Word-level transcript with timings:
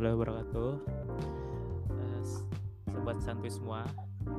warahmatullahi 0.00 0.16
wabarakatuh. 0.16 0.72
Uh, 1.92 2.20
sobat 2.88 3.16
santuy 3.20 3.52
semua, 3.52 3.84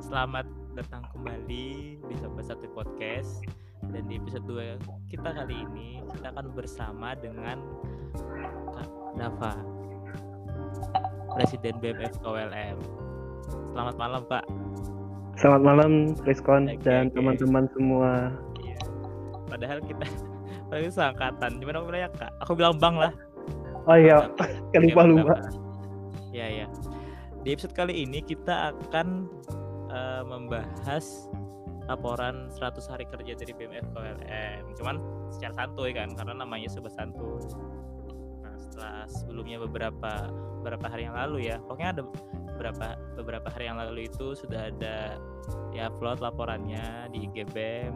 selamat 0.02 0.46
datang 0.74 1.06
kembali 1.14 1.66
di 2.02 2.14
Sobat 2.18 2.50
Santuy 2.50 2.66
Podcast. 2.74 3.46
Dan 3.94 4.10
di 4.10 4.18
episode 4.18 4.42
2 4.50 4.82
kita 5.06 5.30
kali 5.30 5.54
ini 5.54 6.02
kita 6.18 6.34
akan 6.34 6.50
bersama 6.58 7.14
dengan 7.14 7.62
Kak 8.74 8.90
Dava, 9.14 9.54
Presiden 11.38 11.78
BMF 11.78 12.18
KWLM. 12.18 12.78
Selamat 13.70 13.94
malam, 14.02 14.26
Pak. 14.26 14.42
Selamat 15.38 15.62
malam, 15.62 15.90
Rizkon 16.26 16.74
Oke, 16.74 16.82
dan 16.82 17.06
teman-teman 17.14 17.70
semua. 17.70 18.34
Iya. 18.66 18.82
Padahal 19.46 19.78
kita 19.86 20.10
padahal 20.66 20.90
seangkatan. 20.90 21.62
Gimana 21.62 21.76
aku 21.78 21.86
bilang 21.86 22.02
ya, 22.02 22.10
Kak? 22.10 22.32
Aku 22.42 22.52
bilang 22.58 22.74
Bang 22.82 22.98
lah. 22.98 23.14
Oh 23.82 23.98
iya, 23.98 24.30
Oke, 24.70 24.78
lupa 24.86 25.02
Di 27.42 27.58
episode 27.58 27.74
kali 27.74 28.06
ini 28.06 28.22
kita 28.22 28.70
akan 28.70 29.26
eh, 29.90 30.22
membahas 30.22 31.26
laporan 31.90 32.46
100 32.54 32.86
hari 32.86 33.02
kerja 33.10 33.34
dari 33.34 33.50
BMF 33.50 33.90
KLM. 33.90 34.62
Cuman 34.78 35.02
secara 35.34 35.50
santuy 35.58 35.90
kan 35.90 36.14
karena 36.14 36.38
namanya 36.38 36.70
sobat 36.70 36.94
santuy. 36.94 37.42
Nah, 38.46 38.54
setelah 38.54 39.10
sebelumnya 39.10 39.58
beberapa 39.58 40.30
beberapa 40.62 40.86
hari 40.86 41.10
yang 41.10 41.18
lalu 41.18 41.50
ya. 41.50 41.58
Pokoknya 41.66 41.98
ada 41.98 42.02
beberapa 42.54 42.86
beberapa 43.18 43.48
hari 43.50 43.64
yang 43.66 43.78
lalu 43.82 44.06
itu 44.06 44.38
sudah 44.38 44.70
ada 44.70 45.18
ya 45.74 45.90
upload 45.90 46.22
laporannya 46.22 47.10
di 47.10 47.26
IG 47.26 47.50
BEM. 47.50 47.90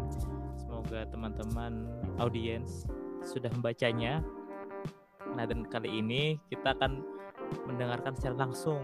Semoga 0.59 1.06
teman-teman 1.06 1.87
audiens 2.18 2.82
sudah 3.23 3.54
membacanya. 3.54 4.26
Nah, 5.38 5.46
dan 5.46 5.63
kali 5.70 6.02
ini 6.02 6.35
kita 6.51 6.74
akan 6.74 6.98
mendengarkan 7.70 8.18
secara 8.18 8.42
langsung 8.42 8.82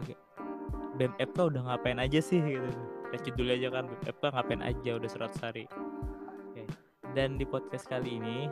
Baga- 0.00 0.22
BMFK 0.96 1.38
udah 1.52 1.62
ngapain 1.68 1.98
aja 2.00 2.20
sih 2.20 2.40
gitu. 2.40 2.68
Kita 3.10 3.16
judulnya 3.30 3.54
aja 3.56 3.68
kan 3.72 3.84
BMFK 3.88 4.24
ngapain 4.32 4.62
aja 4.64 4.90
udah 4.96 5.10
100 5.10 5.44
hari. 5.44 5.64
Oke. 6.50 6.62
Dan 7.12 7.36
di 7.36 7.44
podcast 7.44 7.88
kali 7.88 8.20
ini 8.20 8.48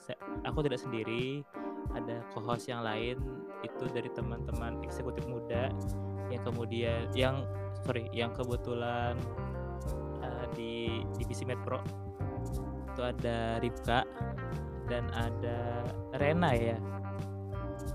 se- 0.00 0.18
aku 0.46 0.62
tidak 0.64 0.80
sendiri, 0.80 1.42
ada 1.92 2.22
co-host 2.30 2.70
yang 2.70 2.86
lain 2.86 3.18
itu 3.60 3.84
dari 3.90 4.08
teman-teman 4.14 4.78
eksekutif 4.86 5.26
muda 5.26 5.68
yang 6.30 6.42
kemudian 6.46 7.10
yang 7.12 7.42
sorry 7.82 8.06
yang 8.14 8.30
kebetulan 8.30 9.18
eh, 10.22 10.46
di 10.54 11.02
divisi 11.18 11.42
Medpro 11.42 11.82
itu 12.94 13.02
ada 13.02 13.58
Rifka 13.58 14.06
dan 14.86 15.10
ada 15.12 15.82
Rena 16.16 16.54
ya 16.54 16.78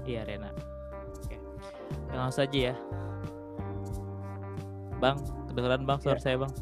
iya 0.04 0.22
Rena 0.28 0.52
oke 0.52 0.65
langsung 2.10 2.38
saja 2.42 2.60
ya 2.72 2.76
Bang 4.98 5.18
kedengeran 5.48 5.84
Bang 5.84 6.00
suara 6.00 6.16
Ya. 6.16 6.24
saya 6.24 6.38
Bang 6.40 6.54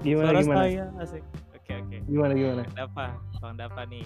Gimana 0.00 0.26
suara 0.28 0.40
gimana? 0.40 0.60
saya 0.60 0.84
asik 0.98 1.22
oke 1.52 1.72
oke 1.74 1.96
Gimana 2.04 2.32
gimana? 2.32 2.62
Dapa 2.72 3.06
Bang 3.38 3.54
Dapa 3.56 3.82
nih 3.84 4.04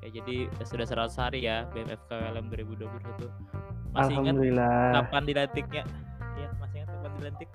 ya 0.00 0.08
jadi 0.10 0.36
sudah 0.62 0.86
100 0.86 1.12
hari 1.14 1.40
ya 1.44 1.68
BMF 1.70 2.00
KLM 2.06 2.48
2021 2.48 2.88
masih 3.90 4.16
ingat 4.16 4.32
Alhamdulillah. 4.32 4.80
kapan 4.96 5.22
dilantiknya 5.24 5.82
ya 6.34 6.48
masih 6.56 6.76
ingat 6.78 6.88
kapan 6.94 7.12
dilantik 7.16 7.48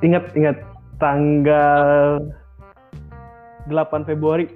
Ingat 0.00 0.24
ingat 0.34 0.56
tanggal 0.96 2.20
8 3.64 3.72
Februari. 4.04 4.46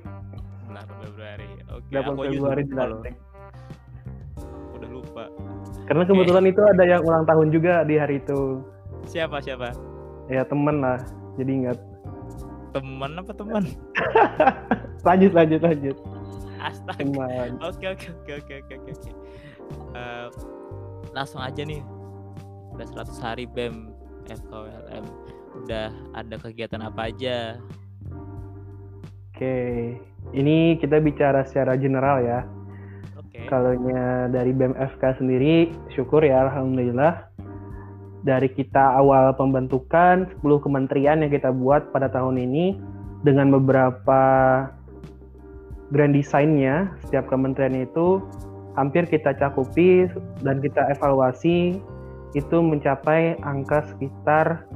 8 0.69 0.77
Februari 1.01 1.49
oke 1.67 1.89
8 1.89 2.05
aku 2.05 2.21
aja 2.21 2.31
Februari 2.31 2.63
dilantik. 2.65 3.15
Karena 5.89 6.05
kebetulan 6.05 6.45
itu 6.45 6.61
ada 6.63 6.85
yang 6.85 7.01
ulang 7.03 7.25
tahun 7.25 7.49
juga 7.49 7.81
di 7.83 7.97
hari 7.97 8.21
itu. 8.21 8.61
siapa 9.03 9.41
siapa 9.41 9.73
Ya 10.29 10.45
temen 10.45 10.85
lah. 10.85 11.01
Jadi 11.41 11.65
ingat. 11.65 11.79
teman 12.69 13.17
apa 13.17 13.33
teman 13.33 13.65
Lanjut 15.09 15.33
lanjut 15.33 15.61
lanjut. 15.65 15.97
astaga 16.61 17.01
Teman. 17.01 17.57
Oke 17.65 17.87
oke 17.89 18.07
oke 18.13 18.33
oke 18.45 18.55
oke 18.61 18.75
oke. 18.77 19.11
Eh, 19.95 20.27
langsung 21.11 21.41
aja 21.41 21.65
nih. 21.65 21.81
Udah 22.77 22.87
100 23.09 23.25
hari 23.25 23.45
BEM 23.49 23.89
FKWLM. 24.29 25.05
Udah 25.65 25.89
ada 26.13 26.35
kegiatan 26.37 26.85
apa 26.85 27.09
aja? 27.09 27.57
Oke. 29.33 29.57
Ini 30.35 30.77
kita 30.77 31.01
bicara 31.01 31.47
secara 31.47 31.79
general 31.79 32.21
ya. 32.21 32.45
Oke. 33.39 33.47
Kalaunya 33.47 34.27
dari 34.35 34.51
BMFK 34.51 35.23
sendiri, 35.23 35.71
syukur 35.95 36.27
ya 36.27 36.51
Alhamdulillah. 36.51 37.31
Dari 38.27 38.51
kita 38.51 38.99
awal 38.99 39.31
pembentukan 39.39 40.27
10 40.43 40.65
kementerian 40.65 41.23
yang 41.23 41.31
kita 41.31 41.55
buat 41.55 41.95
pada 41.95 42.11
tahun 42.11 42.43
ini 42.43 42.75
dengan 43.23 43.55
beberapa 43.55 44.21
grand 45.95 46.13
design-nya 46.13 46.93
setiap 47.07 47.31
kementerian 47.31 47.87
itu 47.87 48.21
hampir 48.75 49.07
kita 49.07 49.33
cakupi 49.39 50.11
dan 50.43 50.59
kita 50.61 50.93
evaluasi 50.99 51.79
itu 52.37 52.57
mencapai 52.61 53.39
angka 53.41 53.87
sekitar 53.95 54.69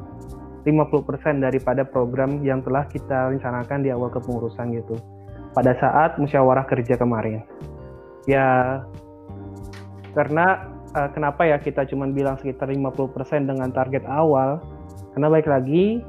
50% 0.64 1.42
daripada 1.42 1.82
program 1.84 2.40
yang 2.46 2.62
telah 2.62 2.86
kita 2.88 3.34
rencanakan 3.34 3.82
di 3.84 3.90
awal 3.92 4.08
kepengurusan 4.08 4.72
gitu 4.78 4.96
pada 5.52 5.76
saat 5.76 6.16
musyawarah 6.16 6.64
kerja 6.64 6.96
kemarin 6.96 7.44
ya 8.28 8.80
karena 10.12 10.68
eh, 10.92 11.08
kenapa 11.16 11.48
ya 11.48 11.56
kita 11.58 11.88
cuma 11.88 12.08
bilang 12.10 12.36
sekitar 12.38 12.68
50% 12.68 13.48
dengan 13.48 13.72
target 13.72 14.04
awal? 14.06 14.60
Karena 15.16 15.28
baik 15.28 15.48
lagi 15.48 16.00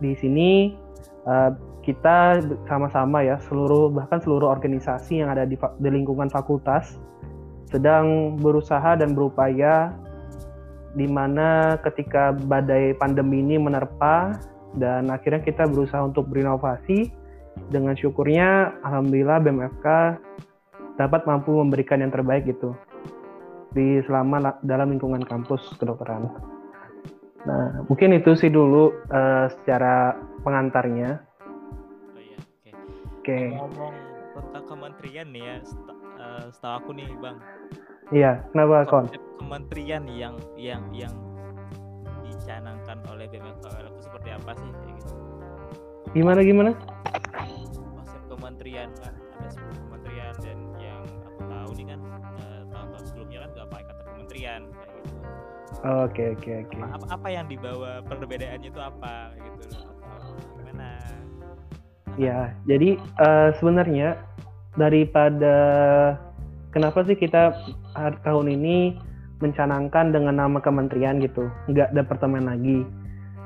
di 0.00 0.12
sini 0.16 0.76
eh, 1.24 1.50
kita 1.86 2.42
sama-sama 2.66 3.22
ya 3.22 3.38
seluruh 3.46 3.94
bahkan 3.94 4.18
seluruh 4.18 4.50
organisasi 4.50 5.22
yang 5.22 5.30
ada 5.30 5.46
di, 5.46 5.54
di 5.54 5.88
lingkungan 5.88 6.26
fakultas 6.26 6.98
sedang 7.70 8.34
berusaha 8.42 8.98
dan 8.98 9.14
berupaya 9.14 9.94
di 10.98 11.06
mana 11.06 11.78
ketika 11.86 12.34
badai 12.34 12.96
pandemi 12.98 13.38
ini 13.38 13.60
menerpa 13.60 14.34
dan 14.74 15.12
akhirnya 15.12 15.44
kita 15.44 15.68
berusaha 15.68 16.02
untuk 16.02 16.26
berinovasi 16.26 17.12
dengan 17.70 17.94
syukurnya 17.94 18.74
alhamdulillah 18.82 19.38
BMFK 19.44 19.86
dapat 20.96 21.24
mampu 21.24 21.52
memberikan 21.52 22.00
yang 22.00 22.10
terbaik 22.10 22.48
gitu 22.48 22.72
di 23.72 24.00
selama 24.08 24.36
la- 24.40 24.60
dalam 24.64 24.88
lingkungan 24.88 25.20
kampus 25.20 25.76
kedokteran. 25.76 26.32
Nah, 27.44 27.84
mungkin 27.86 28.16
itu 28.16 28.34
sih 28.34 28.48
dulu 28.48 28.90
eh, 29.06 29.46
secara 29.52 30.16
pengantarnya. 30.42 31.20
Oh 32.10 32.18
iya, 32.18 32.38
oke. 32.40 32.70
Oke, 33.20 33.38
Ngomong 33.54 33.94
tentang 34.34 34.64
kementerian 34.66 35.26
nih 35.30 35.42
ya, 35.44 35.56
seta- 35.62 36.00
eh, 36.18 36.44
setahu 36.50 36.74
aku 36.80 36.90
nih 36.96 37.06
Bang. 37.20 37.38
iya, 38.10 38.42
kenapa 38.50 38.88
kon? 38.88 39.06
Konsep 39.06 39.22
kementerian 39.36 40.04
yang 40.08 40.34
yang 40.56 40.82
yang 40.90 41.14
dicanangkan 42.24 42.98
oleh 43.12 43.26
BMF 43.28 43.58
KLM 43.60 43.92
itu 43.92 44.00
seperti 44.02 44.28
apa 44.32 44.50
sih? 44.56 44.68
Kayak 44.72 44.94
gitu. 44.98 45.14
Gimana 46.14 46.40
gimana? 46.42 46.70
konsep 47.92 48.22
kementerian 48.26 48.88
kan 49.02 49.12
ada 49.36 49.48
10 49.52 49.84
kementerian 49.86 50.34
dan 50.40 50.58
kan 51.84 52.00
tahun-tahun 52.72 53.04
sebelumnya 53.10 53.38
kan 53.44 53.48
gak 53.52 53.68
pakai 53.68 53.84
kata 53.90 54.02
kementerian 54.08 54.60
kayak 54.72 54.94
gitu. 55.04 55.16
Oke, 55.84 56.24
oke, 56.32 56.52
oke. 56.64 56.78
Apa, 57.12 57.28
yang 57.28 57.46
dibawa 57.52 58.00
perbedaannya 58.08 58.68
itu 58.72 58.80
apa 58.80 59.36
gitu 59.36 59.64
gimana? 60.56 60.90
Ya, 62.16 62.56
jadi 62.64 62.96
eh, 62.96 63.50
sebenarnya 63.60 64.16
daripada 64.80 65.56
kenapa 66.72 67.04
sih 67.04 67.16
kita 67.16 67.52
tahun 68.24 68.56
ini 68.56 68.96
mencanangkan 69.44 70.16
dengan 70.16 70.40
nama 70.40 70.58
kementerian 70.64 71.20
gitu, 71.20 71.44
nggak 71.68 71.92
departemen 71.92 72.48
lagi. 72.48 72.88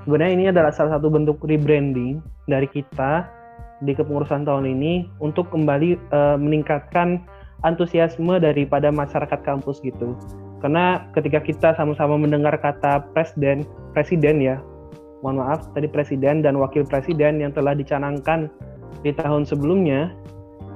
Sebenarnya 0.07 0.33
ini 0.39 0.47
adalah 0.55 0.71
salah 0.71 0.97
satu 0.97 1.11
bentuk 1.11 1.43
rebranding 1.43 2.23
dari 2.47 2.71
kita 2.71 3.27
di 3.83 3.91
kepengurusan 3.97 4.47
tahun 4.47 4.71
ini 4.71 5.19
untuk 5.19 5.51
kembali 5.51 5.91
eh, 5.99 6.37
meningkatkan 6.39 7.27
antusiasme 7.63 8.41
daripada 8.41 8.89
masyarakat 8.89 9.41
kampus 9.45 9.81
gitu. 9.85 10.17
Karena 10.61 11.09
ketika 11.17 11.41
kita 11.41 11.69
sama-sama 11.77 12.21
mendengar 12.21 12.53
kata 12.61 13.09
presiden, 13.17 13.65
presiden 13.97 14.45
ya, 14.45 14.61
mohon 15.25 15.41
maaf 15.41 15.69
tadi 15.73 15.89
presiden 15.89 16.45
dan 16.45 16.57
wakil 16.61 16.85
presiden 16.85 17.41
yang 17.41 17.53
telah 17.53 17.73
dicanangkan 17.73 18.53
di 19.01 19.13
tahun 19.17 19.49
sebelumnya 19.49 20.13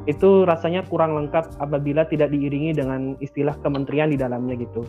itu 0.04 0.44
rasanya 0.44 0.84
kurang 0.88 1.16
lengkap 1.16 1.56
apabila 1.60 2.04
tidak 2.04 2.28
diiringi 2.28 2.76
dengan 2.76 3.16
istilah 3.24 3.56
kementerian 3.64 4.12
di 4.12 4.20
dalamnya 4.20 4.56
gitu. 4.60 4.84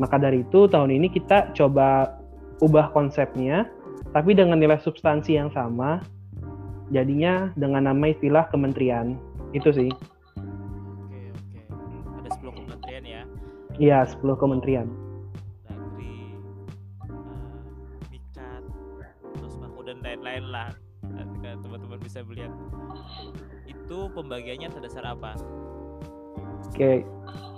Maka 0.00 0.20
dari 0.20 0.44
itu 0.44 0.68
tahun 0.68 0.92
ini 0.92 1.12
kita 1.12 1.52
coba 1.56 2.16
ubah 2.64 2.92
konsepnya 2.92 3.68
tapi 4.12 4.32
dengan 4.32 4.56
nilai 4.60 4.80
substansi 4.80 5.36
yang 5.36 5.52
sama 5.52 6.00
jadinya 6.88 7.52
dengan 7.56 7.88
nama 7.88 8.12
istilah 8.12 8.48
kementerian. 8.48 9.16
Itu 9.52 9.72
sih. 9.72 9.92
Iya, 13.76 14.08
10 14.08 14.40
kementerian. 14.40 14.88
Dagri, 15.68 16.32
uh, 17.04 18.08
Mikat, 18.08 18.64
terus 19.36 19.54
Mahfud 19.60 19.84
dan 19.84 20.00
lain-lain 20.00 20.44
lah. 20.48 20.72
Nanti 21.04 21.36
teman-teman 21.44 22.00
bisa 22.00 22.24
melihat 22.24 22.52
itu 23.68 23.98
pembagiannya 24.16 24.72
atas 24.72 24.82
dasar 24.90 25.04
apa? 25.12 25.36
Oke, 26.72 27.04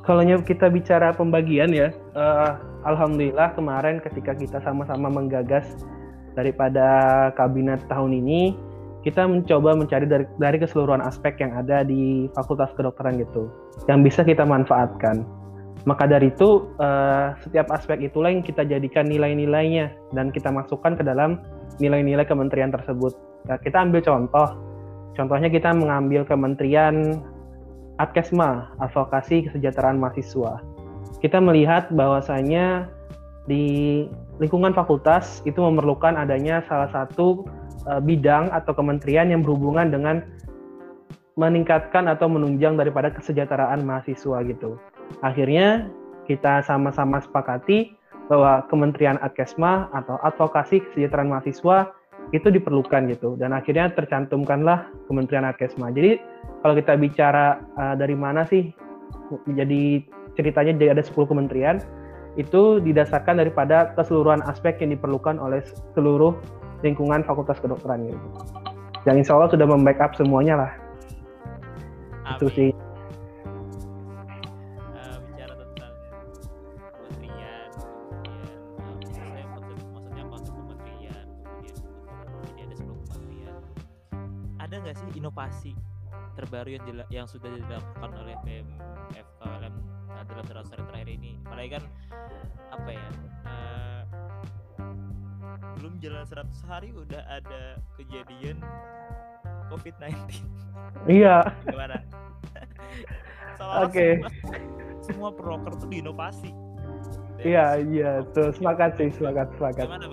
kalau 0.02 0.22
kita 0.42 0.66
bicara 0.68 1.14
pembagian 1.14 1.70
ya, 1.70 1.94
uh, 2.18 2.58
alhamdulillah 2.82 3.54
kemarin 3.54 4.02
ketika 4.02 4.34
kita 4.34 4.58
sama-sama 4.62 5.06
menggagas 5.10 5.64
daripada 6.34 7.30
kabinet 7.38 7.82
tahun 7.86 8.14
ini, 8.26 8.58
kita 9.06 9.26
mencoba 9.26 9.78
mencari 9.78 10.06
dari, 10.10 10.26
dari 10.38 10.58
keseluruhan 10.58 11.02
aspek 11.02 11.38
yang 11.38 11.54
ada 11.54 11.86
di 11.86 12.26
Fakultas 12.34 12.74
Kedokteran 12.74 13.22
gitu, 13.22 13.48
yang 13.86 14.02
bisa 14.02 14.26
kita 14.26 14.42
manfaatkan. 14.42 15.37
Maka 15.86 16.10
dari 16.10 16.34
itu, 16.34 16.66
uh, 16.82 17.38
setiap 17.44 17.70
aspek 17.70 18.02
itulah 18.02 18.34
yang 18.34 18.42
kita 18.42 18.66
jadikan 18.66 19.06
nilai-nilainya 19.06 19.94
dan 20.16 20.34
kita 20.34 20.50
masukkan 20.50 20.98
ke 20.98 21.02
dalam 21.06 21.38
nilai-nilai 21.78 22.26
kementerian 22.26 22.74
tersebut. 22.74 23.14
Nah, 23.46 23.56
kita 23.62 23.86
ambil 23.86 24.02
contoh, 24.02 24.48
contohnya 25.14 25.48
kita 25.48 25.70
mengambil 25.72 26.26
kementerian 26.26 27.22
Adkesma, 27.98 28.74
Advokasi 28.78 29.50
Kesejahteraan 29.50 29.98
Mahasiswa. 29.98 30.62
Kita 31.18 31.42
melihat 31.42 31.90
bahwasanya 31.90 32.86
di 33.50 34.06
lingkungan 34.38 34.70
fakultas 34.70 35.42
itu 35.42 35.58
memerlukan 35.58 36.14
adanya 36.14 36.62
salah 36.70 36.90
satu 36.94 37.42
uh, 37.90 37.98
bidang 37.98 38.54
atau 38.54 38.70
kementerian 38.76 39.30
yang 39.30 39.42
berhubungan 39.42 39.90
dengan 39.90 40.22
meningkatkan 41.38 42.10
atau 42.10 42.26
menunjang 42.26 42.74
daripada 42.74 43.14
kesejahteraan 43.14 43.86
mahasiswa 43.86 44.42
gitu. 44.42 44.74
Akhirnya 45.24 45.88
kita 46.28 46.60
sama-sama 46.62 47.18
sepakati 47.18 47.96
bahwa 48.28 48.64
Kementerian 48.68 49.16
Adkesma 49.24 49.88
atau 49.96 50.20
Advokasi 50.20 50.84
Kesejahteraan 50.84 51.32
Mahasiswa 51.32 51.96
itu 52.36 52.52
diperlukan 52.52 53.08
gitu 53.08 53.40
dan 53.40 53.56
akhirnya 53.56 53.88
tercantumkanlah 53.96 54.92
Kementerian 55.08 55.48
Adkesma. 55.48 55.88
Jadi 55.88 56.20
kalau 56.60 56.76
kita 56.76 57.00
bicara 57.00 57.64
uh, 57.80 57.96
dari 57.96 58.12
mana 58.12 58.44
sih 58.44 58.68
jadi 59.48 60.04
ceritanya 60.36 60.76
jadi 60.76 60.88
ada 61.00 61.02
10 61.04 61.16
kementerian 61.24 61.80
itu 62.36 62.78
didasarkan 62.84 63.40
daripada 63.40 63.96
keseluruhan 63.98 64.44
aspek 64.46 64.78
yang 64.84 64.94
diperlukan 64.94 65.40
oleh 65.40 65.64
seluruh 65.96 66.36
lingkungan 66.86 67.26
Fakultas 67.26 67.58
Kedokteran 67.58 68.06
gitu. 68.06 68.28
Yang 69.08 69.26
insya 69.26 69.32
Allah 69.40 69.50
sudah 69.50 69.66
membackup 69.66 70.14
semuanya 70.14 70.54
lah. 70.54 70.72
Amin. 72.28 72.36
Itu 72.38 72.46
sih. 72.52 72.70
Ada 84.68 84.84
nggak 84.84 84.96
sih 85.00 85.08
inovasi 85.16 85.72
terbaru 86.36 86.76
yang 86.76 86.84
yang 87.08 87.24
sudah 87.24 87.48
dilakukan 87.48 88.12
oleh 88.20 88.36
PMF 88.44 89.26
KLM 89.40 89.74
dalam 90.28 90.44
seratus 90.44 90.70
hari 90.76 90.84
terakhir 90.92 91.08
ini? 91.08 91.40
Apalagi 91.40 91.70
kan 91.80 91.84
apa 92.76 92.90
ya? 92.92 93.08
Uh, 93.48 94.00
belum 95.80 95.96
jalan 96.04 96.20
100 96.20 96.68
hari 96.68 96.92
udah 96.92 97.22
ada 97.32 97.80
kejadian 97.96 98.60
COVID-19. 99.72 100.36
Iya. 101.08 101.48
Gimana? 101.64 101.96
Oke. 103.88 103.88
Okay. 103.88 104.12
Semua, 104.20 104.52
semua 105.00 105.30
proker 105.32 105.80
tuh 105.80 105.88
diinovasi. 105.88 106.52
Iya, 107.38 107.78
iya, 107.78 108.10
tuh 108.34 108.50
semangat 108.50 108.98
sih, 108.98 109.14
semangat, 109.14 109.46
bagaimana? 109.62 110.10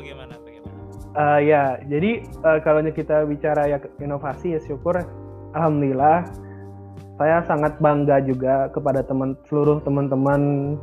Uh, 1.15 1.39
ya, 1.39 1.79
jadi 1.87 2.27
uh, 2.43 2.59
kalau 2.59 2.83
kita 2.91 3.23
bicara 3.23 3.71
ya 3.71 3.79
inovasi 4.03 4.51
ya 4.51 4.59
syukur, 4.59 4.99
alhamdulillah, 5.55 6.27
saya 7.15 7.39
sangat 7.47 7.79
bangga 7.79 8.19
juga 8.19 8.67
kepada 8.75 8.99
teman 8.99 9.39
seluruh 9.47 9.79
teman-teman 9.87 10.75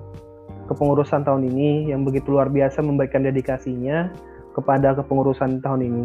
kepengurusan 0.72 1.28
tahun 1.28 1.52
ini 1.52 1.92
yang 1.92 2.08
begitu 2.08 2.32
luar 2.32 2.48
biasa 2.48 2.80
memberikan 2.80 3.28
dedikasinya 3.28 4.08
kepada 4.56 4.96
kepengurusan 4.96 5.60
tahun 5.60 5.80
ini. 5.84 6.04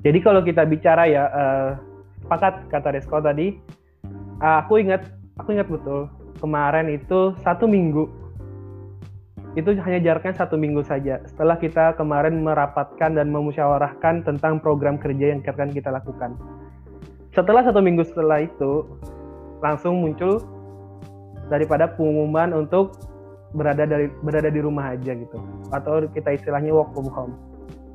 Jadi 0.00 0.18
kalau 0.24 0.40
kita 0.40 0.64
bicara 0.64 1.04
ya, 1.04 1.28
uh, 1.28 1.68
sepakat 2.24 2.72
kata 2.72 2.96
Resko 2.96 3.20
tadi, 3.20 3.52
uh, 4.40 4.64
aku 4.64 4.80
ingat, 4.80 5.04
aku 5.36 5.52
ingat 5.60 5.68
betul 5.68 6.08
kemarin 6.40 6.88
itu 6.88 7.36
satu 7.44 7.68
minggu, 7.68 8.08
itu 9.58 9.74
hanya 9.82 9.98
jaraknya 9.98 10.34
satu 10.34 10.54
minggu 10.54 10.86
saja. 10.86 11.18
Setelah 11.26 11.58
kita 11.58 11.98
kemarin 11.98 12.38
merapatkan 12.42 13.18
dan 13.18 13.34
memusyawarahkan 13.34 14.22
tentang 14.22 14.62
program 14.62 14.94
kerja 14.94 15.34
yang 15.34 15.42
akan 15.42 15.74
kita 15.74 15.90
lakukan. 15.90 16.38
Setelah 17.34 17.66
satu 17.66 17.82
minggu 17.82 18.06
setelah 18.06 18.46
itu, 18.46 18.86
langsung 19.58 20.02
muncul 20.02 20.42
daripada 21.50 21.90
pengumuman 21.90 22.54
untuk 22.54 22.94
berada 23.50 23.82
dari 23.82 24.06
berada 24.22 24.46
di 24.46 24.62
rumah 24.62 24.94
aja 24.94 25.10
gitu 25.10 25.38
atau 25.74 26.06
kita 26.14 26.38
istilahnya 26.38 26.70
work 26.70 26.94
from 26.94 27.10
home 27.10 27.34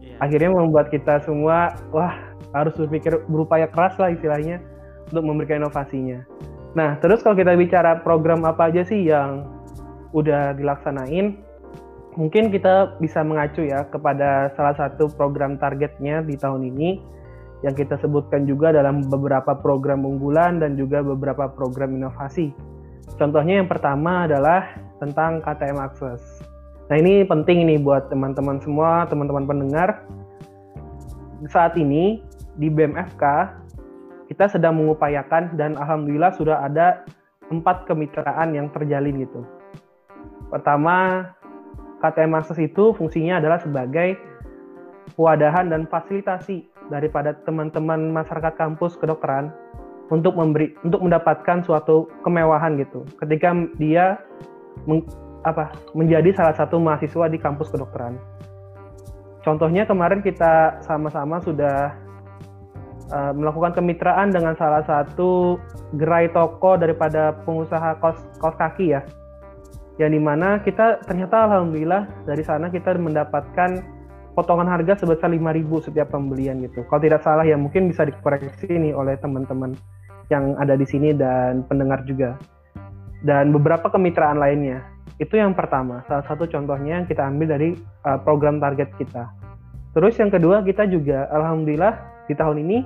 yeah. 0.04 0.19
akhirnya 0.19 0.51
membuat 0.51 0.92
kita 0.92 1.24
semua 1.24 1.80
wah 1.96 2.12
harus 2.51 2.75
berpikir 2.75 3.24
berupaya 3.31 3.68
keras 3.72 3.96
lah 3.96 4.12
istilahnya 4.12 4.60
untuk 5.12 5.24
memberikan 5.24 5.63
inovasinya 5.63 6.28
nah 6.75 7.00
terus 7.00 7.24
kalau 7.24 7.40
kita 7.40 7.56
bicara 7.56 8.04
program 8.04 8.44
apa 8.44 8.68
aja 8.68 8.84
sih 8.84 9.08
yang 9.08 9.48
udah 10.12 10.51
dilaksanain 10.60 11.40
mungkin 12.15 12.51
kita 12.51 12.95
bisa 13.00 13.21
mengacu 13.21 13.67
ya 13.67 13.83
kepada 13.88 14.51
salah 14.56 14.75
satu 14.75 15.12
program 15.13 15.59
targetnya 15.59 16.23
di 16.23 16.35
tahun 16.39 16.67
ini 16.75 17.00
yang 17.63 17.75
kita 17.75 18.00
sebutkan 18.00 18.47
juga 18.47 18.75
dalam 18.75 19.03
beberapa 19.07 19.56
program 19.56 20.03
unggulan 20.03 20.59
dan 20.59 20.75
juga 20.75 21.03
beberapa 21.03 21.47
program 21.51 21.95
inovasi. 21.95 22.51
Contohnya 23.15 23.63
yang 23.63 23.69
pertama 23.69 24.27
adalah 24.27 24.75
tentang 25.00 25.39
KTM 25.39 25.79
Access. 25.79 26.44
Nah 26.91 26.95
ini 27.00 27.25
penting 27.25 27.65
nih 27.65 27.79
buat 27.81 28.12
teman-teman 28.12 28.59
semua, 28.62 29.07
teman-teman 29.07 29.47
pendengar. 29.47 30.06
Saat 31.50 31.75
ini 31.79 32.21
di 32.56 32.71
BMFK 32.71 33.23
kita 34.29 34.50
sedang 34.50 34.81
mengupayakan 34.81 35.53
dan 35.57 35.77
alhamdulillah 35.77 36.34
sudah 36.34 36.65
ada 36.65 37.05
empat 37.53 37.86
kemitraan 37.86 38.57
yang 38.57 38.74
terjalin 38.74 39.22
gitu. 39.22 39.45
Pertama, 40.50 41.29
KTM 42.05 42.38
Access 42.38 42.62
itu 42.62 42.93
fungsinya 42.93 43.41
adalah 43.41 43.57
sebagai 43.57 44.13
wadahan 45.17 45.74
dan 45.74 45.89
fasilitasi 45.89 46.65
daripada 46.93 47.33
teman-teman 47.50 48.13
masyarakat 48.13 48.53
kampus 48.53 48.93
kedokteran 49.01 49.50
untuk 50.13 50.38
memberi 50.38 50.77
untuk 50.85 51.01
mendapatkan 51.01 51.65
suatu 51.65 52.05
kemewahan 52.21 52.77
gitu. 52.77 53.01
Ketika 53.17 53.57
dia 53.81 54.21
meng, 54.85 55.01
apa 55.45 55.74
menjadi 55.97 56.33
salah 56.33 56.53
satu 56.53 56.77
mahasiswa 56.77 57.25
di 57.29 57.41
kampus 57.41 57.74
kedokteran. 57.74 58.17
Contohnya 59.41 59.85
kemarin 59.85 60.25
kita 60.25 60.81
sama-sama 60.81 61.38
sudah 61.41 61.93
uh, 63.13 63.33
melakukan 63.33 63.77
kemitraan 63.77 64.33
dengan 64.33 64.57
salah 64.57 64.81
satu 64.85 65.62
gerai 65.97 66.33
toko 66.33 66.77
daripada 66.77 67.33
pengusaha 67.45 67.97
kos 68.01 68.17
kos 68.41 68.55
kaki 68.57 68.97
ya. 68.97 69.01
Yang 69.96 70.12
di 70.16 70.22
mana 70.22 70.60
kita 70.60 71.04
ternyata 71.08 71.48
alhamdulillah 71.48 72.28
dari 72.28 72.44
sana 72.44 72.68
kita 72.68 72.96
mendapatkan 73.00 73.80
potongan 74.36 74.68
harga 74.68 75.00
sebesar 75.00 75.32
5.000 75.32 75.88
setiap 75.88 76.12
pembelian 76.12 76.60
gitu. 76.68 76.84
Kalau 76.92 77.00
tidak 77.00 77.24
salah 77.24 77.48
ya 77.48 77.56
mungkin 77.56 77.88
bisa 77.88 78.04
dikoreksi 78.04 78.68
nih 78.68 78.92
oleh 78.92 79.16
teman-teman 79.24 79.72
yang 80.28 80.60
ada 80.60 80.75
di 80.75 80.84
sini 80.84 81.16
dan 81.16 81.64
pendengar 81.72 82.04
juga 82.04 82.36
dan 83.24 83.56
beberapa 83.56 83.88
kemitraan 83.88 84.38
lainnya. 84.38 84.84
Itu 85.16 85.40
yang 85.40 85.56
pertama, 85.56 86.04
salah 86.12 86.28
satu 86.28 86.44
contohnya 86.44 87.00
yang 87.00 87.08
kita 87.08 87.24
ambil 87.24 87.56
dari 87.56 87.72
uh, 88.04 88.20
program 88.20 88.60
target 88.60 88.92
kita. 89.00 89.32
Terus 89.96 90.20
yang 90.20 90.28
kedua 90.28 90.60
kita 90.60 90.84
juga, 90.92 91.32
alhamdulillah 91.32 91.96
di 92.28 92.36
tahun 92.36 92.60
ini 92.68 92.78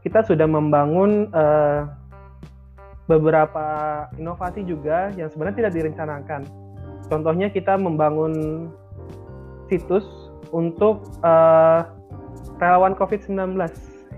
kita 0.00 0.24
sudah 0.24 0.48
membangun 0.48 1.28
uh, 1.36 1.84
beberapa 3.04 3.66
inovasi 4.16 4.64
juga 4.64 5.12
yang 5.14 5.28
sebenarnya 5.28 5.66
tidak 5.66 5.74
direncanakan. 5.76 6.40
Contohnya 7.08 7.52
kita 7.52 7.76
membangun 7.76 8.66
situs 9.68 10.04
untuk 10.52 11.04
uh, 11.20 11.84
relawan 12.60 12.96
COVID-19 12.96 13.60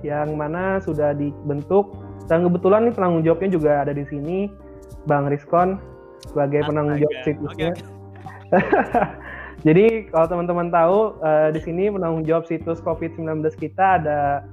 yang 0.05 0.39
mana 0.39 0.79
sudah 0.79 1.17
dibentuk 1.17 1.97
dan 2.31 2.47
kebetulan 2.47 2.91
nih 2.91 2.95
penanggung 2.95 3.23
jawabnya 3.27 3.51
juga 3.51 3.73
ada 3.83 3.93
di 3.95 4.05
sini 4.07 4.51
Bang 5.07 5.31
Riskon 5.31 5.79
sebagai 6.31 6.67
penanggung 6.67 6.99
jawab 7.03 7.19
situsnya. 7.23 7.71
Okay, 7.75 7.83
Jadi 9.67 10.13
kalau 10.13 10.27
teman-teman 10.31 10.69
tahu 10.71 10.99
uh, 11.25 11.49
di 11.51 11.59
sini 11.59 11.91
penanggung 11.91 12.23
jawab 12.23 12.47
situs 12.47 12.79
COVID-19 12.85 13.43
kita 13.59 13.99
ada 14.03 14.47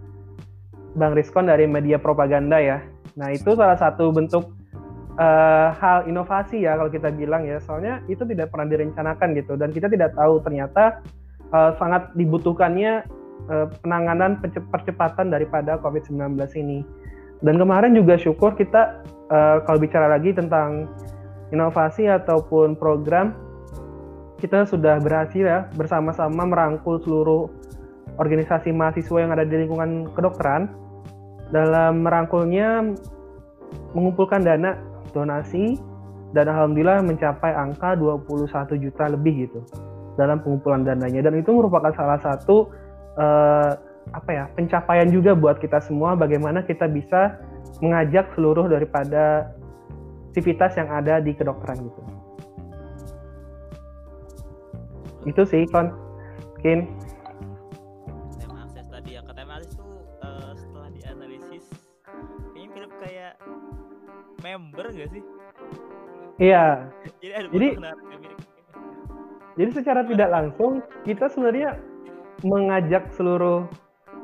Bang 0.98 1.13
Riskon 1.13 1.50
dari 1.50 1.70
media 1.70 2.02
propaganda 2.02 2.58
ya. 2.58 2.82
Nah 3.20 3.29
itu 3.34 3.53
salah 3.53 3.77
satu 3.77 4.10
bentuk 4.10 4.53
uh, 5.17 5.70
hal 5.77 6.05
inovasi 6.10 6.65
ya 6.65 6.77
kalau 6.77 6.89
kita 6.89 7.13
bilang 7.13 7.46
ya. 7.46 7.62
Soalnya 7.62 8.01
itu 8.10 8.25
tidak 8.25 8.50
pernah 8.53 8.67
direncanakan 8.70 9.38
gitu. 9.38 9.53
Dan 9.58 9.70
kita 9.70 9.89
tidak 9.89 10.17
tahu 10.17 10.41
ternyata 10.41 11.01
uh, 11.53 11.77
sangat 11.77 12.10
dibutuhkannya 12.17 13.05
uh, 13.50 13.67
penanganan 13.82 14.41
percepatan 14.72 15.29
daripada 15.29 15.77
COVID-19 15.82 16.38
ini. 16.60 16.82
Dan 17.43 17.60
kemarin 17.60 17.91
juga 17.91 18.15
syukur 18.15 18.55
kita 18.55 19.03
uh, 19.27 19.62
kalau 19.67 19.79
bicara 19.79 20.08
lagi 20.08 20.32
tentang 20.32 20.88
inovasi 21.53 22.10
ataupun 22.10 22.74
program 22.79 23.36
kita 24.41 24.67
sudah 24.67 25.00
berhasil 25.00 25.39
ya 25.39 25.60
bersama-sama 25.79 26.43
merangkul 26.43 27.00
seluruh 27.00 27.48
organisasi 28.20 28.75
mahasiswa 28.75 29.17
yang 29.24 29.32
ada 29.32 29.48
di 29.48 29.55
lingkungan 29.63 30.12
kedokteran 30.12 30.67
dalam 31.50 32.06
merangkulnya 32.06 32.96
mengumpulkan 33.98 34.46
dana 34.46 34.80
donasi 35.12 35.78
dan 36.34 36.50
alhamdulillah 36.50 37.02
mencapai 37.06 37.54
angka 37.54 37.94
21 37.98 38.78
juta 38.82 39.10
lebih 39.10 39.50
gitu 39.50 39.60
dalam 40.18 40.42
pengumpulan 40.42 40.86
dananya 40.86 41.30
dan 41.30 41.38
itu 41.38 41.50
merupakan 41.54 41.94
salah 41.94 42.22
satu 42.22 42.70
uh, 43.18 43.72
apa 44.14 44.30
ya 44.30 44.46
pencapaian 44.54 45.10
juga 45.10 45.34
buat 45.34 45.58
kita 45.62 45.82
semua 45.82 46.14
bagaimana 46.18 46.66
kita 46.66 46.90
bisa 46.90 47.40
mengajak 47.80 48.30
seluruh 48.36 48.68
daripada 48.68 49.54
aktivitas 50.34 50.74
yang 50.82 50.90
ada 50.90 51.22
di 51.22 51.32
kedokteran 51.38 51.78
gitu. 51.78 52.02
Itu 55.30 55.42
sih 55.48 55.64
kon, 55.70 55.94
Kin. 56.60 56.90
Member 64.63 64.86
gak 64.96 65.10
sih? 65.12 65.24
Iya. 66.39 66.88
Jadi 67.20 67.27
jadi, 67.51 67.67
jadi 69.60 69.70
secara 69.75 70.01
tidak 70.08 70.29
langsung 70.32 70.79
kita 71.03 71.27
sebenarnya 71.27 71.77
mengajak 72.48 73.12
seluruh 73.13 73.67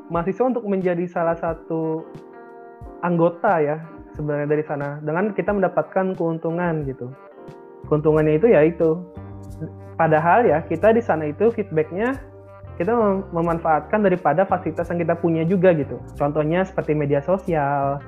mahasiswa 0.09 0.49
untuk 0.49 0.65
menjadi 0.65 1.05
salah 1.05 1.37
satu 1.37 2.07
anggota 3.05 3.61
ya 3.61 3.77
sebenarnya 4.17 4.47
dari 4.49 4.63
sana 4.65 4.97
dengan 5.05 5.35
kita 5.35 5.51
mendapatkan 5.53 6.15
keuntungan 6.15 6.87
gitu. 6.87 7.11
Keuntungannya 7.91 8.39
itu 8.39 8.47
ya 8.49 8.63
itu. 8.65 9.03
Padahal 9.99 10.47
ya 10.47 10.63
kita 10.63 10.95
di 10.95 11.03
sana 11.03 11.27
itu 11.27 11.51
feedbacknya 11.51 12.15
kita 12.79 12.95
memanfaatkan 13.35 13.99
daripada 13.99 14.47
fasilitas 14.47 14.87
yang 14.87 15.03
kita 15.03 15.15
punya 15.19 15.43
juga 15.43 15.75
gitu. 15.75 15.99
Contohnya 16.15 16.63
seperti 16.63 16.95
media 16.95 17.19
sosial, 17.19 17.99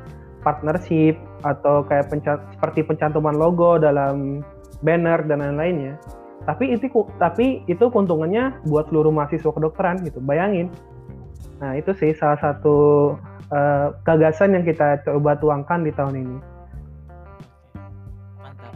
partnership 0.41 1.17
atau 1.45 1.85
kayak 1.85 2.09
penca 2.09 2.41
seperti 2.53 2.85
pencantuman 2.85 3.33
logo 3.33 3.77
dalam 3.77 4.41
banner 4.81 5.21
dan 5.25 5.41
lain-lainnya. 5.41 5.97
Tapi 6.45 6.73
itu 6.73 6.89
tapi 7.21 7.61
itu 7.69 7.85
keuntungannya 7.93 8.65
buat 8.65 8.89
seluruh 8.89 9.13
mahasiswa 9.13 9.53
kedokteran 9.53 10.01
gitu. 10.01 10.17
Bayangin. 10.21 10.73
Nah, 11.61 11.77
itu 11.77 11.93
sih 11.93 12.17
salah 12.17 12.41
satu 12.41 12.77
uh, 13.53 13.93
gagasan 14.01 14.57
yang 14.57 14.65
kita 14.65 15.05
coba 15.05 15.37
tuangkan 15.37 15.85
di 15.85 15.93
tahun 15.93 16.15
ini. 16.25 16.37
Mantap. 18.41 18.73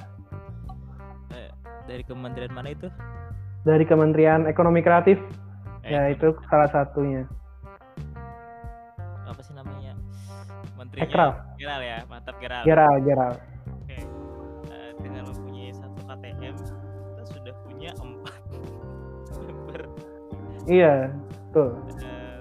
Eh, 1.33 1.49
dari 1.89 2.03
kementerian 2.05 2.53
mana 2.53 2.69
itu? 2.69 2.87
Dari 3.65 3.81
Kementerian 3.81 4.45
Ekonomi 4.45 4.85
Kreatif. 4.85 5.17
Eh, 5.81 5.89
ya, 5.89 6.13
itu 6.13 6.37
salah 6.45 6.69
satunya. 6.69 7.25
menterinya 10.85 11.07
Ekral. 11.07 11.31
Geral 11.65 11.81
ya 11.81 11.97
mantap 12.05 12.37
Geral 12.37 12.61
Geral 12.61 12.95
Geral 13.01 13.33
oke 13.81 13.97
uh, 14.69 14.91
dengan 15.01 15.23
mempunyai 15.33 15.73
satu 15.73 15.99
KTM 16.05 16.53
kita 16.61 17.23
sudah 17.25 17.53
punya 17.65 17.89
empat 17.97 18.41
member. 19.41 19.81
Iya 20.69 21.09
tuh 21.49 21.73
uh, 21.73 22.37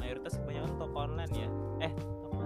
mayoritas 0.00 0.40
kebanyakan 0.40 0.72
toko 0.80 0.96
online 0.96 1.34
ya. 1.36 1.48
Eh 1.84 1.92
toko 1.92 2.40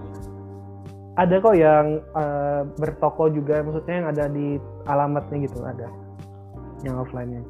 ada 1.15 1.35
kok 1.39 1.55
yang 1.55 1.85
uh, 2.19 2.61
bertoko 2.75 3.31
juga 3.31 3.63
maksudnya 3.63 3.95
yang 4.03 4.07
ada 4.11 4.25
di 4.27 4.59
alamatnya 4.91 5.37
gitu 5.47 5.63
ada 5.63 5.87
yang 6.83 6.99
offline-nya. 6.99 7.41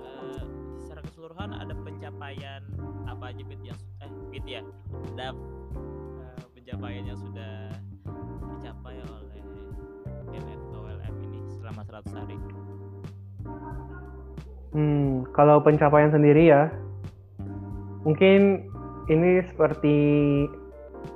Uh, 0.00 0.40
secara 0.80 1.04
keseluruhan 1.04 1.52
ada 1.52 1.76
pencapaian 1.76 2.64
apa 3.04 3.28
aja 3.28 3.42
Fit 3.44 3.60
yang 3.60 3.78
eh 4.00 4.10
Fit 4.32 4.44
ya? 4.48 4.64
Ada 5.14 5.36
pencapaian 6.72 7.04
yang 7.04 7.20
sudah 7.20 7.68
dicapai 8.56 8.96
oleh 9.04 9.44
MFKWLM 10.32 11.14
ini 11.28 11.40
selama 11.60 11.84
100 11.84 12.16
hari? 12.16 12.36
Hmm, 14.72 15.28
kalau 15.36 15.60
pencapaian 15.60 16.08
sendiri 16.08 16.48
ya, 16.48 16.72
mungkin 18.08 18.72
ini 19.12 19.44
seperti 19.52 19.96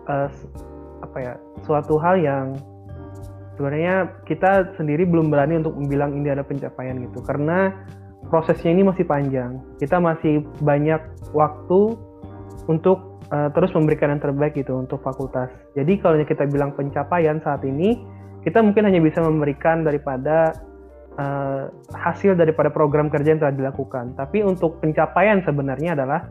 uh, 0.05 0.29
apa 1.01 1.19
ya, 1.25 1.35
suatu 1.65 1.97
hal 2.05 2.21
yang 2.21 2.53
sebenarnya 3.57 4.13
kita 4.29 4.77
sendiri 4.77 5.09
belum 5.09 5.33
berani 5.33 5.65
untuk 5.65 5.81
bilang 5.89 6.21
ini 6.21 6.37
ada 6.37 6.45
pencapaian 6.45 7.01
gitu, 7.01 7.25
karena 7.25 7.73
prosesnya 8.29 8.77
ini 8.77 8.85
masih 8.85 9.09
panjang. 9.09 9.57
Kita 9.81 10.05
masih 10.05 10.45
banyak 10.61 11.01
waktu 11.33 11.97
untuk 12.67 13.23
uh, 13.31 13.49
terus 13.55 13.71
memberikan 13.75 14.15
yang 14.15 14.23
terbaik 14.23 14.59
gitu 14.59 14.79
untuk 14.79 15.03
fakultas. 15.03 15.51
Jadi 15.79 15.99
kalau 16.03 16.19
kita 16.23 16.47
bilang 16.51 16.75
pencapaian 16.75 17.39
saat 17.43 17.63
ini, 17.63 17.99
kita 18.43 18.63
mungkin 18.63 18.87
hanya 18.87 19.03
bisa 19.03 19.23
memberikan 19.23 19.83
daripada 19.83 20.55
uh, 21.19 21.71
hasil 21.95 22.39
daripada 22.39 22.71
program 22.71 23.11
kerja 23.11 23.35
yang 23.35 23.41
telah 23.43 23.55
dilakukan. 23.55 24.15
Tapi 24.15 24.43
untuk 24.47 24.79
pencapaian 24.83 25.43
sebenarnya 25.43 25.99
adalah 25.99 26.31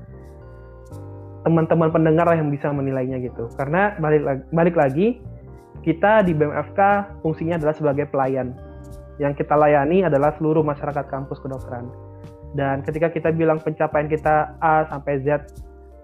teman-teman 1.46 1.94
pendengar 1.94 2.26
yang 2.34 2.50
bisa 2.50 2.74
menilainya 2.74 3.22
gitu. 3.22 3.52
Karena 3.54 3.94
balik 4.02 4.24
lagi, 4.26 4.44
balik 4.50 4.76
lagi 4.76 5.08
kita 5.86 6.26
di 6.26 6.34
BMFK 6.34 6.80
fungsinya 7.22 7.62
adalah 7.62 7.76
sebagai 7.78 8.10
pelayan. 8.10 8.58
Yang 9.22 9.46
kita 9.46 9.54
layani 9.54 10.04
adalah 10.04 10.34
seluruh 10.36 10.66
masyarakat 10.66 11.06
kampus 11.08 11.40
kedokteran. 11.40 11.88
Dan 12.58 12.82
ketika 12.82 13.12
kita 13.12 13.30
bilang 13.36 13.62
pencapaian 13.62 14.08
kita 14.08 14.58
A 14.64 14.88
sampai 14.90 15.22
Z 15.22 15.44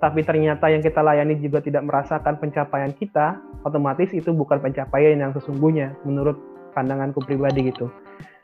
tapi 0.02 0.26
ternyata 0.26 0.66
yang 0.66 0.82
kita 0.82 0.98
layani 1.06 1.38
juga 1.38 1.62
tidak 1.62 1.86
merasakan 1.86 2.42
pencapaian 2.42 2.90
kita, 2.98 3.38
otomatis 3.62 4.10
itu 4.18 4.34
bukan 4.34 4.58
pencapaian 4.58 5.22
yang 5.22 5.30
sesungguhnya 5.38 5.94
menurut 6.02 6.42
pandanganku 6.74 7.22
pribadi 7.22 7.70
gitu. 7.70 7.86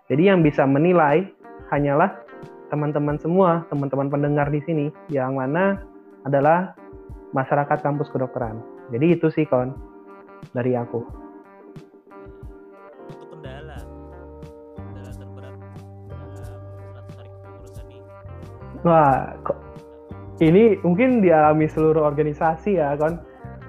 Jadi 0.05 0.29
yang 0.29 0.45
bisa 0.45 0.69
menilai 0.69 1.25
hanyalah 1.73 2.13
teman-teman 2.69 3.17
semua, 3.17 3.65
teman-teman 3.73 4.05
pendengar 4.05 4.53
di 4.53 4.61
sini, 4.69 4.85
yang 5.09 5.33
mana 5.33 5.81
adalah 6.29 6.77
masyarakat 7.33 7.81
kampus 7.81 8.13
kedokteran. 8.13 8.61
Jadi 8.93 9.17
itu 9.17 9.27
sih 9.33 9.49
kon 9.49 9.73
dari 10.53 10.77
aku. 10.77 11.01
Untuk 13.09 13.33
kendala, 13.33 13.81
kendala 14.77 15.11
terberat 15.11 15.55
dalam 16.05 16.29
100 17.01 17.17
hari 17.17 17.29
kepengurusan 17.33 17.85
ini. 17.89 18.11
Wah, 18.85 19.33
kok 19.41 19.66
ini 20.38 20.77
mungkin 20.86 21.25
dialami 21.25 21.65
seluruh 21.65 22.06
organisasi 22.06 22.77
ya 22.77 22.94
kan 22.98 23.22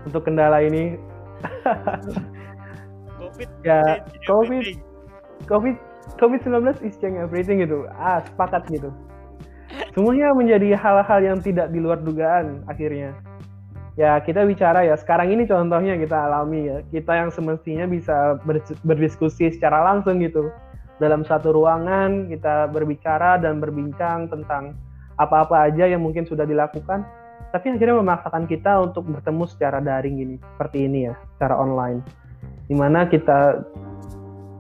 untuk 0.04 0.28
kendala 0.28 0.60
ini. 0.60 1.00
COVID 3.18 3.48
ya 3.62 4.02
COVID 4.26 4.64
COVID 5.46 5.76
COVID 6.18 6.40
19 6.44 6.84
is 6.84 6.96
change 6.98 7.16
everything 7.16 7.62
gitu. 7.64 7.88
Ah 7.96 8.20
sepakat 8.24 8.68
gitu. 8.68 8.90
Semuanya 9.92 10.32
menjadi 10.32 10.76
hal-hal 10.76 11.20
yang 11.20 11.38
tidak 11.40 11.70
di 11.72 11.78
luar 11.80 12.00
dugaan 12.00 12.64
akhirnya. 12.66 13.16
Ya 13.98 14.14
kita 14.22 14.46
bicara 14.46 14.86
ya 14.86 14.94
sekarang 14.94 15.34
ini 15.34 15.44
contohnya 15.44 15.98
kita 15.98 16.16
alami 16.16 16.70
ya. 16.70 16.78
Kita 16.90 17.12
yang 17.18 17.30
semestinya 17.32 17.86
bisa 17.88 18.38
berdiskusi 18.84 19.50
secara 19.54 19.82
langsung 19.94 20.20
gitu. 20.22 20.52
Dalam 20.98 21.22
satu 21.22 21.54
ruangan 21.54 22.26
kita 22.26 22.70
berbicara 22.74 23.38
dan 23.38 23.62
berbincang 23.62 24.26
tentang 24.26 24.74
apa-apa 25.18 25.68
aja 25.68 25.84
yang 25.90 26.00
mungkin 26.00 26.24
sudah 26.24 26.46
dilakukan 26.46 27.02
tapi 27.48 27.72
akhirnya 27.72 27.96
memaksakan 28.04 28.44
kita 28.44 28.76
untuk 28.84 29.08
bertemu 29.08 29.44
secara 29.48 29.80
daring 29.80 30.20
gini 30.20 30.36
seperti 30.36 30.84
ini 30.84 31.08
ya 31.08 31.14
secara 31.36 31.56
online. 31.56 32.04
Di 32.68 32.76
mana 32.76 33.08
kita 33.08 33.64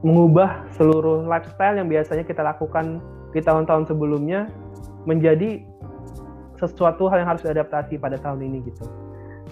mengubah 0.00 0.64
seluruh 0.72 1.28
lifestyle 1.28 1.76
yang 1.76 1.90
biasanya 1.90 2.24
kita 2.24 2.40
lakukan 2.40 3.02
di 3.36 3.44
tahun-tahun 3.44 3.92
sebelumnya 3.92 4.48
menjadi 5.04 5.60
sesuatu 6.56 7.12
hal 7.12 7.22
yang 7.22 7.28
harus 7.36 7.44
diadaptasi 7.44 8.00
pada 8.00 8.16
tahun 8.16 8.40
ini 8.48 8.72
gitu. 8.72 8.88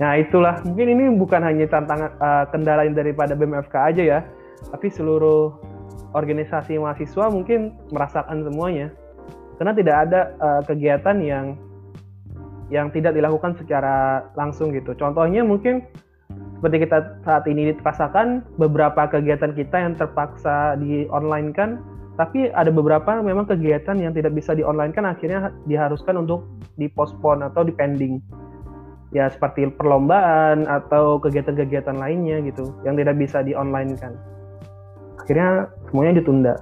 Nah 0.01 0.17
itulah. 0.17 0.65
Mungkin 0.65 0.87
ini 0.97 1.05
bukan 1.13 1.45
hanya 1.45 1.69
tantangan 1.69 2.17
uh, 2.17 2.45
kendala 2.49 2.89
daripada 2.89 3.37
BMFK 3.37 3.75
aja 3.77 4.03
ya, 4.03 4.19
tapi 4.73 4.89
seluruh 4.89 5.53
organisasi 6.17 6.81
mahasiswa 6.81 7.29
mungkin 7.29 7.77
merasakan 7.93 8.49
semuanya 8.49 8.89
karena 9.57 9.73
tidak 9.73 9.97
ada 10.09 10.21
uh, 10.41 10.63
kegiatan 10.65 11.17
yang 11.21 11.47
yang 12.67 12.91
tidak 12.91 13.15
dilakukan 13.15 13.55
secara 13.57 14.27
langsung 14.35 14.75
gitu. 14.75 14.93
Contohnya 14.99 15.47
mungkin 15.47 15.87
seperti 16.59 16.89
kita 16.89 17.23
saat 17.23 17.45
ini 17.47 17.77
rasakan 17.85 18.43
beberapa 18.59 19.07
kegiatan 19.07 19.55
kita 19.55 19.77
yang 19.77 19.95
terpaksa 19.95 20.75
di 20.81 21.07
online 21.13 21.53
kan 21.55 21.79
tapi 22.17 22.49
ada 22.57 22.73
beberapa 22.73 23.21
memang 23.21 23.45
kegiatan 23.45 24.01
yang 24.01 24.17
tidak 24.17 24.33
bisa 24.33 24.57
di 24.57 24.65
online 24.65 24.91
kan 24.97 25.05
akhirnya 25.05 25.53
diharuskan 25.69 26.17
untuk 26.25 26.49
dipospon 26.81 27.45
atau 27.45 27.63
dipending. 27.63 28.25
Ya 29.15 29.31
seperti 29.31 29.71
perlombaan 29.79 30.67
atau 30.67 31.23
kegiatan-kegiatan 31.23 31.95
lainnya 31.95 32.43
gitu 32.43 32.75
yang 32.83 32.99
tidak 32.99 33.15
bisa 33.17 33.41
di 33.45 33.55
online 33.55 33.95
kan 34.01 34.17
akhirnya 35.23 35.71
semuanya 35.89 36.23
ditunda. 36.23 36.55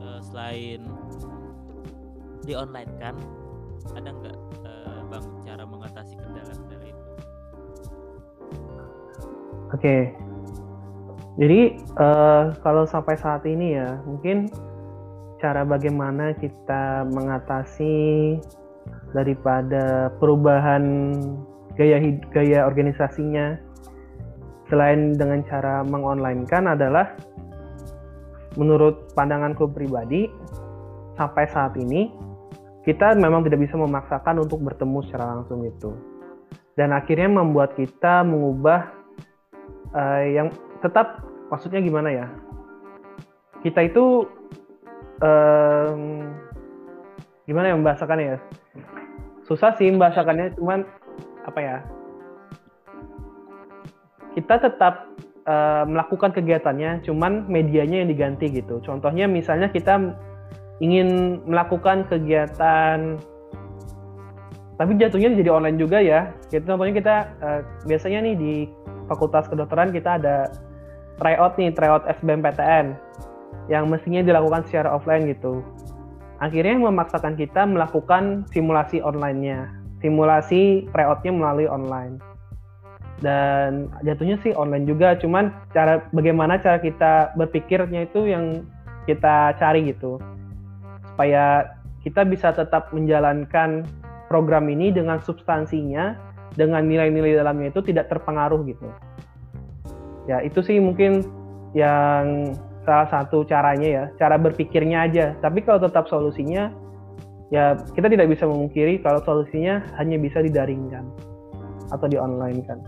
Uh, 0.00 0.20
selain 0.24 0.95
di 2.46 2.54
online 2.54 2.90
kan? 3.02 3.18
Ada 3.98 4.08
nggak 4.14 4.38
uh, 4.62 5.00
bang 5.10 5.26
cara 5.42 5.62
mengatasi 5.66 6.14
kendala-kendala 6.14 6.86
itu? 6.86 7.02
Oke. 9.74 9.82
Okay 9.82 10.02
jadi 11.36 11.76
uh, 12.00 12.56
kalau 12.64 12.88
sampai 12.88 13.16
saat 13.20 13.44
ini 13.44 13.76
ya 13.76 14.00
mungkin 14.08 14.48
cara 15.36 15.68
bagaimana 15.68 16.32
kita 16.32 17.04
mengatasi 17.12 18.36
daripada 19.12 20.08
perubahan 20.16 21.12
gaya 21.76 22.00
gaya 22.32 22.64
organisasinya 22.64 23.60
selain 24.72 25.12
dengan 25.12 25.44
cara 25.44 25.84
mengonlinekan 25.84 26.72
adalah 26.72 27.12
menurut 28.56 29.12
pandanganku 29.12 29.68
pribadi 29.68 30.32
sampai 31.20 31.44
saat 31.52 31.76
ini 31.76 32.08
kita 32.86 33.18
memang 33.18 33.42
tidak 33.42 33.66
bisa 33.66 33.74
memaksakan 33.74 34.46
untuk 34.46 34.62
bertemu 34.62 35.02
secara 35.04 35.34
langsung 35.34 35.66
itu 35.66 35.90
dan 36.76 36.92
akhirnya 36.92 37.28
membuat 37.28 37.74
kita 37.74 38.22
mengubah 38.22 38.92
uh, 39.96 40.22
yang 40.28 40.52
tetap 40.84 41.24
maksudnya 41.48 41.80
gimana 41.80 42.12
ya? 42.12 42.26
Kita 43.64 43.80
itu 43.82 44.28
um, 45.24 46.30
gimana 47.48 47.72
ya 47.72 47.74
membahasakannya 47.80 48.26
ya? 48.36 48.38
Susah 49.48 49.72
sih 49.78 49.88
membahasakannya, 49.88 50.58
cuman 50.60 50.84
apa 51.46 51.60
ya? 51.62 51.76
Kita 54.36 54.60
tetap 54.60 55.08
uh, 55.48 55.88
melakukan 55.88 56.36
kegiatannya, 56.36 57.06
cuman 57.08 57.48
medianya 57.48 58.04
yang 58.04 58.10
diganti 58.12 58.52
gitu. 58.52 58.84
Contohnya 58.84 59.24
misalnya 59.24 59.72
kita 59.72 59.96
ingin 60.84 61.40
melakukan 61.48 62.04
kegiatan 62.08 63.16
tapi 64.76 64.92
jatuhnya 65.00 65.32
jadi 65.32 65.50
online 65.52 65.80
juga 65.80 65.98
ya. 66.04 66.32
Gitu, 66.52 66.64
contohnya 66.68 66.94
kita 66.96 67.16
uh, 67.40 67.60
biasanya 67.88 68.18
nih 68.28 68.34
di 68.36 68.54
Fakultas 69.08 69.48
Kedokteran 69.48 69.90
kita 69.92 70.20
ada 70.20 70.52
tryout 71.16 71.56
nih, 71.56 71.72
tryout 71.72 72.04
SBMPTN 72.20 72.92
yang 73.72 73.88
mestinya 73.88 74.20
dilakukan 74.20 74.68
secara 74.68 74.92
offline 74.92 75.26
gitu. 75.32 75.64
Akhirnya 76.44 76.76
memaksakan 76.76 77.40
kita 77.40 77.64
melakukan 77.64 78.44
simulasi 78.52 79.00
online-nya, 79.00 79.72
simulasi 80.04 80.84
tryoutnya 80.92 81.32
melalui 81.32 81.64
online. 81.64 82.20
Dan 83.24 83.88
jatuhnya 84.04 84.36
sih 84.44 84.52
online 84.52 84.84
juga, 84.84 85.16
cuman 85.16 85.48
cara 85.72 86.04
bagaimana 86.12 86.60
cara 86.60 86.76
kita 86.76 87.32
berpikirnya 87.40 88.04
itu 88.04 88.28
yang 88.28 88.68
kita 89.08 89.56
cari 89.56 89.88
gitu. 89.88 90.20
Supaya 91.16 91.64
kita 92.04 92.28
bisa 92.28 92.52
tetap 92.52 92.92
menjalankan 92.92 93.88
program 94.28 94.68
ini 94.68 94.92
dengan 94.92 95.16
substansinya, 95.24 96.12
dengan 96.52 96.84
nilai-nilai 96.84 97.40
dalamnya 97.40 97.72
itu 97.72 97.80
tidak 97.80 98.12
terpengaruh 98.12 98.60
gitu. 98.68 98.84
Ya 100.28 100.44
itu 100.44 100.60
sih 100.60 100.76
mungkin 100.76 101.24
yang 101.72 102.52
salah 102.84 103.08
satu 103.10 103.42
caranya 103.48 103.88
ya 103.88 104.04
cara 104.20 104.36
berpikirnya 104.36 105.08
aja. 105.08 105.32
Tapi 105.40 105.64
kalau 105.64 105.82
tetap 105.82 106.06
solusinya 106.06 106.70
ya 107.50 107.78
kita 107.94 108.10
tidak 108.10 108.28
bisa 108.30 108.44
memungkiri 108.46 108.98
kalau 109.02 109.22
solusinya 109.22 109.82
hanya 109.98 110.18
bisa 110.18 110.42
didaringkan 110.42 111.06
atau 111.94 112.06
di 112.10 112.18
online 112.18 112.66
kan 112.66 112.78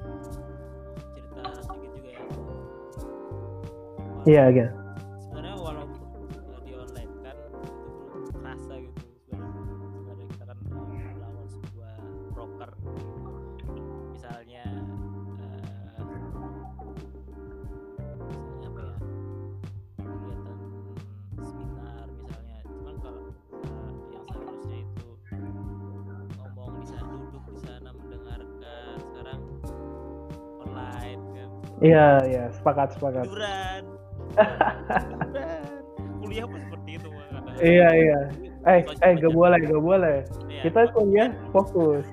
cerita 1.15 1.47
sedikit 1.63 1.91
juga 1.95 2.11
ya. 2.11 2.23
Iya 4.27 4.45
yeah, 4.51 4.71
Iya, 31.79 32.07
iya, 32.27 32.45
sepakat, 32.51 32.99
sepakat. 32.99 33.25
Duran. 33.31 33.83
Kuliah 36.23 36.47
pun 36.47 36.61
seperti 36.67 36.91
itu, 36.99 37.09
Iya, 37.59 37.89
iya. 37.91 38.21
Eh, 38.67 38.81
eh, 38.87 39.13
gak 39.19 39.35
boleh, 39.35 39.59
gak 39.63 39.83
boleh. 39.83 40.17
Iya, 40.51 40.63
Kita 40.67 40.91
kuliah 40.95 41.31
fokus. 41.55 42.07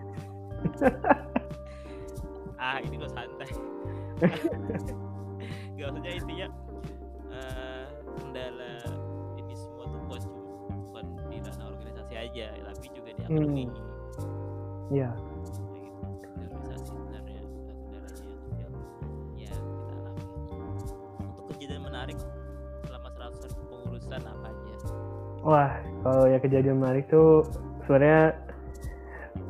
ah, 2.61 2.77
ini 2.81 2.97
lo 2.97 3.09
santai. 3.09 3.49
gak 5.77 5.91
maksudnya 5.91 6.13
intinya 6.15 6.47
uh, 7.29 7.85
kendala 8.15 8.73
ini 9.37 9.53
semua 9.53 9.85
tuh 9.91 9.99
bukan 10.07 10.21
bukan 10.89 11.05
di 11.29 11.37
ranah 11.43 11.67
organisasi 11.73 12.13
aja, 12.15 12.45
tapi 12.53 12.87
juga 12.93 13.09
di 13.11 13.21
akademi. 13.25 13.65
Hmm. 13.69 14.93
Iya. 14.93 15.09
Wah, 25.45 25.71
kalau 26.01 26.25
ya 26.25 26.37
kejadian 26.41 26.81
menarik 26.81 27.05
tuh 27.09 27.45
sebenarnya 27.85 28.33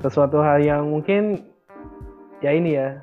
sesuatu 0.03 0.43
hal 0.43 0.59
yang 0.59 0.91
mungkin 0.91 1.47
ya 2.43 2.51
ini 2.51 2.75
ya 2.75 2.99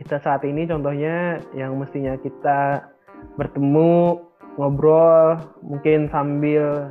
kita 0.00 0.16
saat 0.24 0.40
ini 0.48 0.64
contohnya 0.64 1.44
yang 1.52 1.76
mestinya 1.76 2.16
kita 2.16 2.88
bertemu 3.36 4.16
ngobrol 4.56 5.36
mungkin 5.60 6.08
sambil 6.08 6.88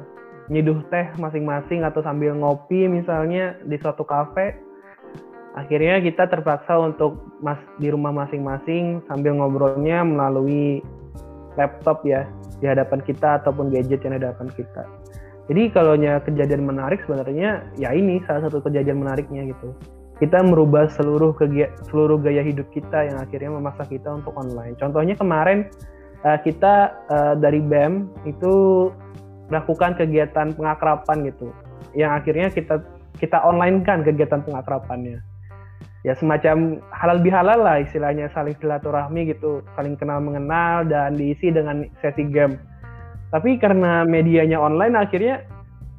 nyeduh 0.50 0.82
teh 0.94 1.10
masing-masing 1.18 1.82
atau 1.86 2.02
sambil 2.06 2.38
ngopi 2.38 2.86
misalnya 2.86 3.58
di 3.66 3.78
suatu 3.82 4.06
kafe 4.06 4.69
akhirnya 5.60 6.00
kita 6.00 6.32
terpaksa 6.32 6.80
untuk 6.80 7.20
mas 7.44 7.60
di 7.84 7.92
rumah 7.92 8.16
masing-masing 8.16 9.04
sambil 9.12 9.36
ngobrolnya 9.36 10.08
melalui 10.08 10.80
laptop 11.60 12.00
ya 12.08 12.24
di 12.64 12.66
hadapan 12.68 13.04
kita 13.04 13.44
ataupun 13.44 13.68
gadget 13.68 14.00
yang 14.08 14.16
di 14.16 14.24
hadapan 14.24 14.48
kita. 14.56 14.88
Jadi 15.52 15.64
kalau 15.74 15.98
kejadian 16.00 16.64
menarik 16.64 17.04
sebenarnya 17.04 17.68
ya 17.76 17.90
ini 17.92 18.22
salah 18.24 18.48
satu 18.48 18.64
kejadian 18.64 19.04
menariknya 19.04 19.50
gitu. 19.52 19.76
Kita 20.20 20.44
merubah 20.44 20.92
seluruh 20.92 21.32
seluruh 21.88 22.20
gaya 22.20 22.44
hidup 22.44 22.68
kita 22.76 23.08
yang 23.08 23.18
akhirnya 23.24 23.56
memaksa 23.56 23.88
kita 23.88 24.20
untuk 24.20 24.36
online. 24.36 24.76
Contohnya 24.76 25.16
kemarin 25.16 25.72
uh, 26.28 26.38
kita 26.44 26.92
uh, 27.08 27.34
dari 27.40 27.64
BEM 27.64 28.12
itu 28.28 28.54
melakukan 29.48 29.96
kegiatan 29.96 30.54
pengakrapan 30.54 31.18
gitu. 31.32 31.50
Yang 31.96 32.12
akhirnya 32.20 32.48
kita 32.52 32.76
kita 33.18 33.38
online 33.42 33.82
kan 33.82 34.04
kegiatan 34.06 34.44
pengakrapannya 34.44 35.29
ya 36.08 36.16
semacam 36.16 36.80
halal 36.96 37.20
bihalal 37.20 37.60
lah 37.60 37.84
istilahnya 37.84 38.32
saling 38.32 38.56
silaturahmi 38.64 39.36
gitu 39.36 39.60
saling 39.76 40.00
kenal 40.00 40.24
mengenal 40.24 40.88
dan 40.88 41.20
diisi 41.20 41.52
dengan 41.52 41.84
sesi 42.00 42.24
game. 42.28 42.56
Tapi 43.30 43.60
karena 43.62 44.08
medianya 44.08 44.58
online 44.58 44.96
akhirnya 44.98 45.46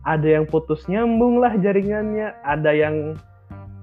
ada 0.08 0.24
yang 0.40 0.48
putus 0.48 0.88
nyambung 0.88 1.38
lah 1.38 1.52
jaringannya 1.60 2.32
ada 2.42 2.72
yang 2.72 3.14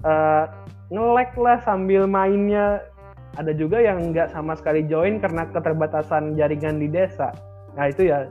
uh, 0.02 0.44
ngelek 0.90 1.32
lah 1.38 1.62
sambil 1.62 2.04
mainnya. 2.10 2.82
Ada 3.38 3.54
juga 3.54 3.78
yang 3.78 4.10
nggak 4.10 4.34
sama 4.34 4.58
sekali 4.58 4.82
join 4.90 5.22
karena 5.22 5.46
keterbatasan 5.54 6.34
jaringan 6.34 6.82
di 6.82 6.90
desa. 6.90 7.30
Nah 7.78 7.86
itu 7.86 8.10
ya. 8.10 8.26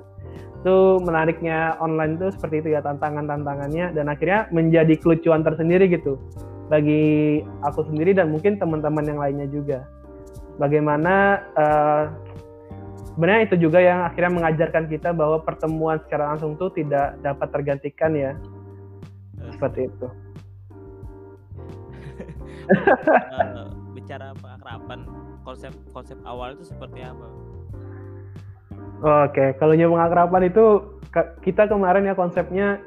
Itu 0.60 1.00
menariknya 1.00 1.80
online 1.80 2.19
itu 2.19 2.28
seperti 2.36 2.60
itu 2.60 2.69
ya 2.76 2.84
tantangan-tantangannya 2.84 3.95
dan 3.95 4.12
akhirnya 4.12 4.52
menjadi 4.52 5.00
kelucuan 5.00 5.39
tersendiri 5.45 5.88
gitu 5.88 6.19
bagi 6.67 7.41
aku 7.63 7.88
sendiri 7.88 8.12
dan 8.12 8.32
mungkin 8.32 8.60
teman-teman 8.60 9.06
yang 9.08 9.19
lainnya 9.19 9.47
juga. 9.47 9.88
Bagaimana 10.58 11.43
uh, 11.56 12.03
sebenarnya 13.13 13.41
itu 13.47 13.56
juga 13.69 13.80
yang 13.80 14.03
akhirnya 14.03 14.32
mengajarkan 14.41 14.89
kita 14.89 15.13
bahwa 15.13 15.43
pertemuan 15.45 16.01
secara 16.03 16.34
langsung 16.34 16.58
itu 16.58 16.84
tidak 16.84 17.15
dapat 17.23 17.47
tergantikan 17.53 18.12
ya. 18.13 18.32
Seperti 19.53 19.88
itu. 19.88 20.08
uh, 22.67 23.69
cara 24.08 24.32
pengakraban 24.39 25.03
konsep 25.43 25.75
konsep 25.91 26.17
awal 26.23 26.56
itu 26.56 26.63
seperti 26.63 27.03
apa 27.03 27.27
Oke, 28.97 29.53
kalau 29.62 29.77
nyoba 29.77 29.93
pengakraban 29.93 30.43
itu 30.49 30.65
kita 31.45 31.69
kemarin 31.69 32.10
ya 32.10 32.17
konsepnya 32.17 32.82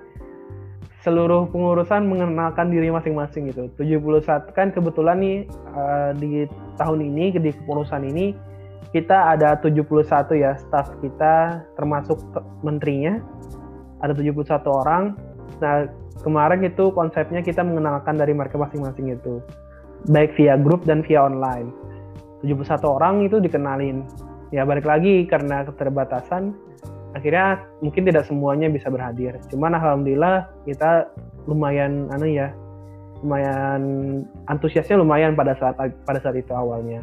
seluruh 1.01 1.49
pengurusan 1.49 2.05
mengenalkan 2.05 2.69
diri 2.69 2.93
masing-masing 2.93 3.49
gitu. 3.49 3.73
71 3.81 4.53
kan 4.53 4.69
kebetulan 4.69 5.17
nih 5.21 5.39
uh, 5.73 6.13
di 6.13 6.45
tahun 6.77 7.01
ini 7.01 7.41
di 7.41 7.51
kepengurusan 7.57 8.05
ini 8.05 8.37
kita 8.93 9.39
ada 9.39 9.57
71 9.63 9.87
ya 10.37 10.59
staff 10.59 10.93
kita 11.01 11.65
termasuk 11.79 12.21
menterinya 12.61 13.23
ada 14.05 14.13
71 14.13 14.61
orang. 14.69 15.17
Nah, 15.61 15.89
kemarin 16.21 16.65
itu 16.65 16.93
konsepnya 16.93 17.41
kita 17.41 17.65
mengenalkan 17.65 18.21
dari 18.21 18.37
mereka 18.37 18.61
masing-masing 18.61 19.17
itu 19.17 19.41
baik 20.09 20.37
via 20.37 20.57
grup 20.61 20.85
dan 20.85 21.01
via 21.05 21.25
online. 21.25 21.73
71 22.45 22.81
orang 22.85 23.25
itu 23.25 23.41
dikenalin. 23.41 24.05
Ya 24.51 24.67
balik 24.67 24.89
lagi 24.89 25.29
karena 25.31 25.63
keterbatasan 25.63 26.57
akhirnya 27.15 27.65
mungkin 27.83 28.07
tidak 28.07 28.25
semuanya 28.27 28.71
bisa 28.71 28.87
berhadir. 28.93 29.39
Cuman 29.51 29.75
alhamdulillah 29.75 30.47
kita 30.67 31.11
lumayan 31.51 32.07
anu 32.15 32.29
ya, 32.31 32.55
lumayan 33.23 33.83
antusiasnya 34.47 35.01
lumayan 35.01 35.35
pada 35.35 35.57
saat 35.59 35.77
pada 36.07 36.19
saat 36.23 36.37
itu 36.39 36.53
awalnya. 36.55 37.03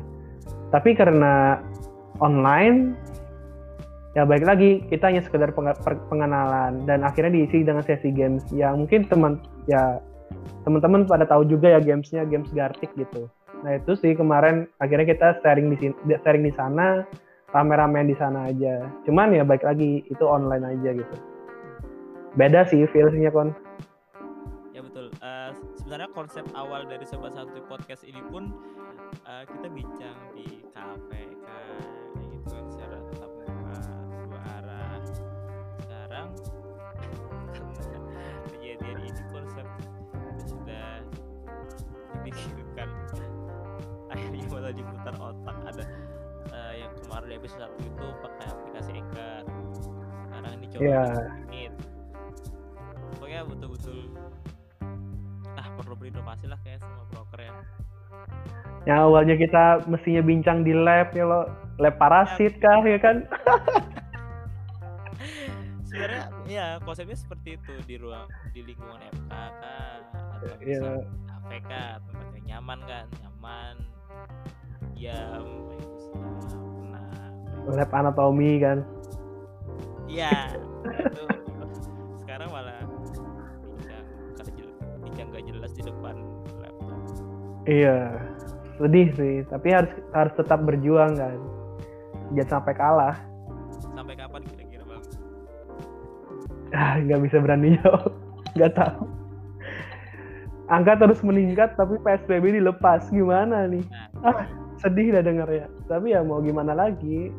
Tapi 0.72 0.96
karena 0.96 1.64
online 2.20 2.98
ya 4.18 4.26
baik 4.26 4.50
lagi 4.50 4.82
kita 4.90 5.14
hanya 5.14 5.22
sekedar 5.22 5.54
pengenalan 6.10 6.90
dan 6.90 7.06
akhirnya 7.06 7.38
diisi 7.38 7.62
dengan 7.62 7.86
sesi 7.86 8.10
games 8.10 8.42
yang 8.50 8.82
mungkin 8.82 9.06
teman 9.06 9.38
ya 9.70 10.02
teman-teman 10.66 11.06
pada 11.06 11.24
tahu 11.30 11.46
juga 11.46 11.78
ya 11.78 11.80
gamesnya 11.80 12.26
games 12.26 12.50
Gartic 12.52 12.90
gitu. 12.98 13.30
Nah 13.62 13.78
itu 13.78 13.94
sih 13.98 14.18
kemarin 14.18 14.66
akhirnya 14.82 15.14
kita 15.14 15.40
sharing 15.46 15.70
di 15.70 15.94
sharing 16.26 16.44
di 16.44 16.54
sana 16.58 17.06
rame-ramean 17.56 18.12
di 18.12 18.16
sana 18.20 18.52
aja. 18.52 18.92
Cuman 19.08 19.32
ya 19.32 19.44
baik 19.48 19.64
lagi 19.64 20.04
itu 20.08 20.24
online 20.28 20.78
aja 20.78 20.90
gitu. 20.96 21.16
Beda 22.36 22.68
sih 22.68 22.86
feelsnya 22.92 23.32
kon. 23.32 23.56
Ya 24.76 24.84
betul. 24.84 25.10
Uh, 25.24 25.56
sebenarnya 25.80 26.10
konsep 26.14 26.46
awal 26.54 26.86
dari 26.86 27.08
sobat 27.08 27.34
satu 27.34 27.64
podcast 27.66 28.06
ini 28.06 28.22
pun 28.30 28.54
uh, 29.26 29.44
kita 29.48 29.68
bincang 29.74 30.18
di 30.38 30.62
kafe 30.76 31.24
kan, 31.42 31.97
di 47.28 47.36
episode 47.36 47.68
satu 47.68 47.76
itu 47.84 48.08
pakai 48.24 48.46
aplikasi 48.48 48.92
Anchor 48.96 49.44
sekarang 50.28 50.52
ini 50.56 50.66
coba 50.72 50.88
yeah. 50.88 51.12
pokoknya 53.16 53.40
betul-betul 53.52 54.00
ah 55.60 55.68
perlu 55.76 55.96
berinovasi 56.00 56.46
lah 56.48 56.60
kayak 56.64 56.80
semua 56.80 57.04
broker 57.12 57.40
ya 57.44 57.52
yang 58.88 59.12
awalnya 59.12 59.36
kita 59.36 59.84
mestinya 59.92 60.24
bincang 60.24 60.64
di 60.64 60.72
lab 60.72 61.12
ya 61.12 61.28
lo 61.28 61.52
lab 61.84 61.96
parasit 62.00 62.56
ya. 62.56 62.64
kah 62.64 62.80
ya 62.88 63.00
kan 63.04 63.18
sebenarnya 65.88 66.24
ya 66.48 66.66
konsepnya 66.88 67.18
seperti 67.20 67.60
itu 67.60 67.74
di 67.84 67.96
ruang 68.00 68.28
di 68.56 68.64
lingkungan 68.64 69.04
FK 69.04 69.32
kah 69.32 69.96
atau 70.40 70.48
yeah. 70.64 71.04
APK 71.44 71.72
tempat 72.08 72.28
yang 72.40 72.46
nyaman 72.56 72.80
kan 72.88 73.06
nyaman 73.20 73.76
diam 74.96 75.48
lab 77.76 77.92
anatomi 77.92 78.64
kan? 78.64 78.88
Iya 80.08 80.56
sekarang 82.24 82.48
malah 82.54 82.80
bincang 85.04 85.28
gak 85.36 85.44
jelas 85.44 85.72
di 85.76 85.84
depan 85.84 86.16
laptop. 86.64 87.00
Iya 87.68 87.98
sedih 88.78 89.08
sih 89.18 89.36
tapi 89.52 89.74
harus 89.74 89.92
harus 90.16 90.34
tetap 90.38 90.64
berjuang 90.64 91.18
kan? 91.18 91.36
Jangan 92.36 92.60
sampai 92.60 92.74
kalah. 92.76 93.16
Sampai 93.96 94.16
kapan 94.16 94.42
kira-kira 94.48 94.84
bang? 94.88 95.04
Ah 96.72 97.00
nggak 97.04 97.20
bisa 97.28 97.38
berani 97.44 97.76
jawab. 97.82 98.12
Nggak 98.56 98.74
tahu. 98.76 99.04
Angka 100.68 101.00
terus 101.00 101.24
meningkat 101.24 101.80
tapi 101.80 101.96
psbb 102.00 102.60
dilepas. 102.60 103.08
Gimana 103.12 103.68
nih? 103.72 103.84
Nah, 103.88 104.08
ah 104.28 104.44
sedih 104.84 105.16
dah 105.16 105.24
denger 105.24 105.50
ya. 105.52 105.66
Tapi 105.88 106.12
ya 106.14 106.22
mau 106.22 106.44
gimana 106.44 106.76
lagi 106.76 107.32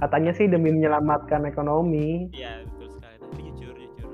katanya 0.00 0.32
sih 0.32 0.48
demi 0.48 0.72
menyelamatkan 0.72 1.44
ekonomi. 1.44 2.32
Iya 2.32 2.64
betul 2.64 2.88
sekali. 2.96 3.16
Tapi 3.20 3.40
jujur 3.52 3.76
jujur. 3.76 4.10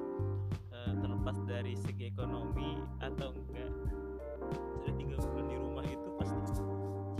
Uh, 0.75 0.93
terlepas 0.99 1.37
dari 1.47 1.75
segi 1.79 2.11
ekonomi 2.11 2.83
atau 2.99 3.31
enggak 3.31 3.71
sudah 4.51 4.93
tiga 4.99 5.17
bulan 5.23 5.47
di 5.47 5.57
rumah 5.57 5.85
itu 5.87 6.09
pasti 6.19 6.37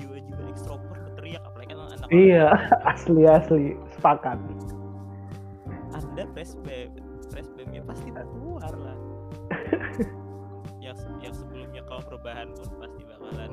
jiwa-jiwa 0.03 0.43
ekstrovert 0.51 1.01
berteriak 1.11 1.43
apalagi 1.47 1.73
kan 1.75 1.79
anak 1.95 2.09
iya 2.11 2.47
asli 2.93 3.23
asli. 3.25 3.79
Sepakat. 3.95 4.39
Anda 5.95 6.29
press 6.35 6.59
presbemnya 7.31 7.83
pasti 7.87 8.11
keluar 8.11 8.75
lah. 8.75 8.99
Yang 10.87 11.03
yang 11.19 11.35
sebelumnya 11.35 11.83
kalau 11.91 12.03
perubahan 12.07 12.47
pun 12.55 12.71
pasti 12.79 13.03
bakalan 13.03 13.53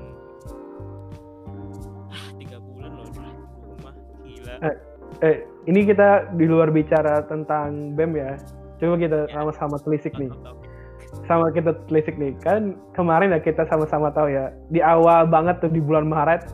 ah 2.14 2.26
tiga 2.38 2.62
bulan 2.62 2.92
loh 2.94 3.10
di 3.10 3.20
rumah. 3.66 3.94
Gila. 4.22 4.56
Eh, 4.62 4.76
eh 5.22 5.46
ini 5.70 5.88
kita 5.88 6.34
di 6.36 6.46
luar 6.50 6.74
bicara 6.74 7.24
tentang 7.28 7.96
BEM 7.96 8.12
ya. 8.18 8.32
Coba 8.82 8.96
kita 9.00 9.30
ya. 9.30 9.32
sama-sama 9.32 9.76
telisik 9.80 10.14
nih. 10.20 10.32
Sama 11.30 11.54
kita 11.54 11.78
telisik 11.88 12.18
nih. 12.20 12.36
Kan 12.42 12.76
kemarin 12.98 13.32
ya 13.32 13.40
kita 13.40 13.64
sama-sama 13.70 14.12
tahu 14.12 14.34
ya. 14.34 14.52
Di 14.74 14.84
awal 14.84 15.30
banget 15.30 15.62
tuh 15.64 15.72
di 15.72 15.80
bulan 15.80 16.10
Maret 16.10 16.52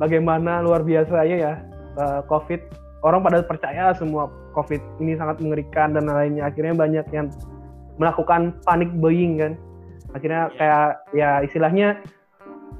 bagaimana 0.00 0.64
luar 0.64 0.86
biasanya 0.86 1.36
ya 1.36 1.52
uh, 2.00 2.20
COVID. 2.30 2.60
Orang 3.04 3.22
pada 3.22 3.44
percaya 3.44 3.92
semua 3.94 4.32
COVID 4.56 4.80
ini 5.04 5.14
sangat 5.20 5.38
mengerikan 5.44 5.92
dan 5.92 6.08
lainnya. 6.08 6.48
Akhirnya 6.48 6.72
banyak 6.72 7.06
yang 7.12 7.28
melakukan 8.00 8.56
panic 8.64 8.88
buying 8.96 9.36
kan. 9.36 9.52
Akhirnya 10.16 10.48
ya. 10.48 10.56
kayak 10.56 10.88
ya 11.12 11.30
istilahnya 11.44 11.88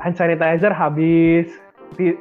hand 0.00 0.16
sanitizer 0.16 0.72
habis, 0.72 1.52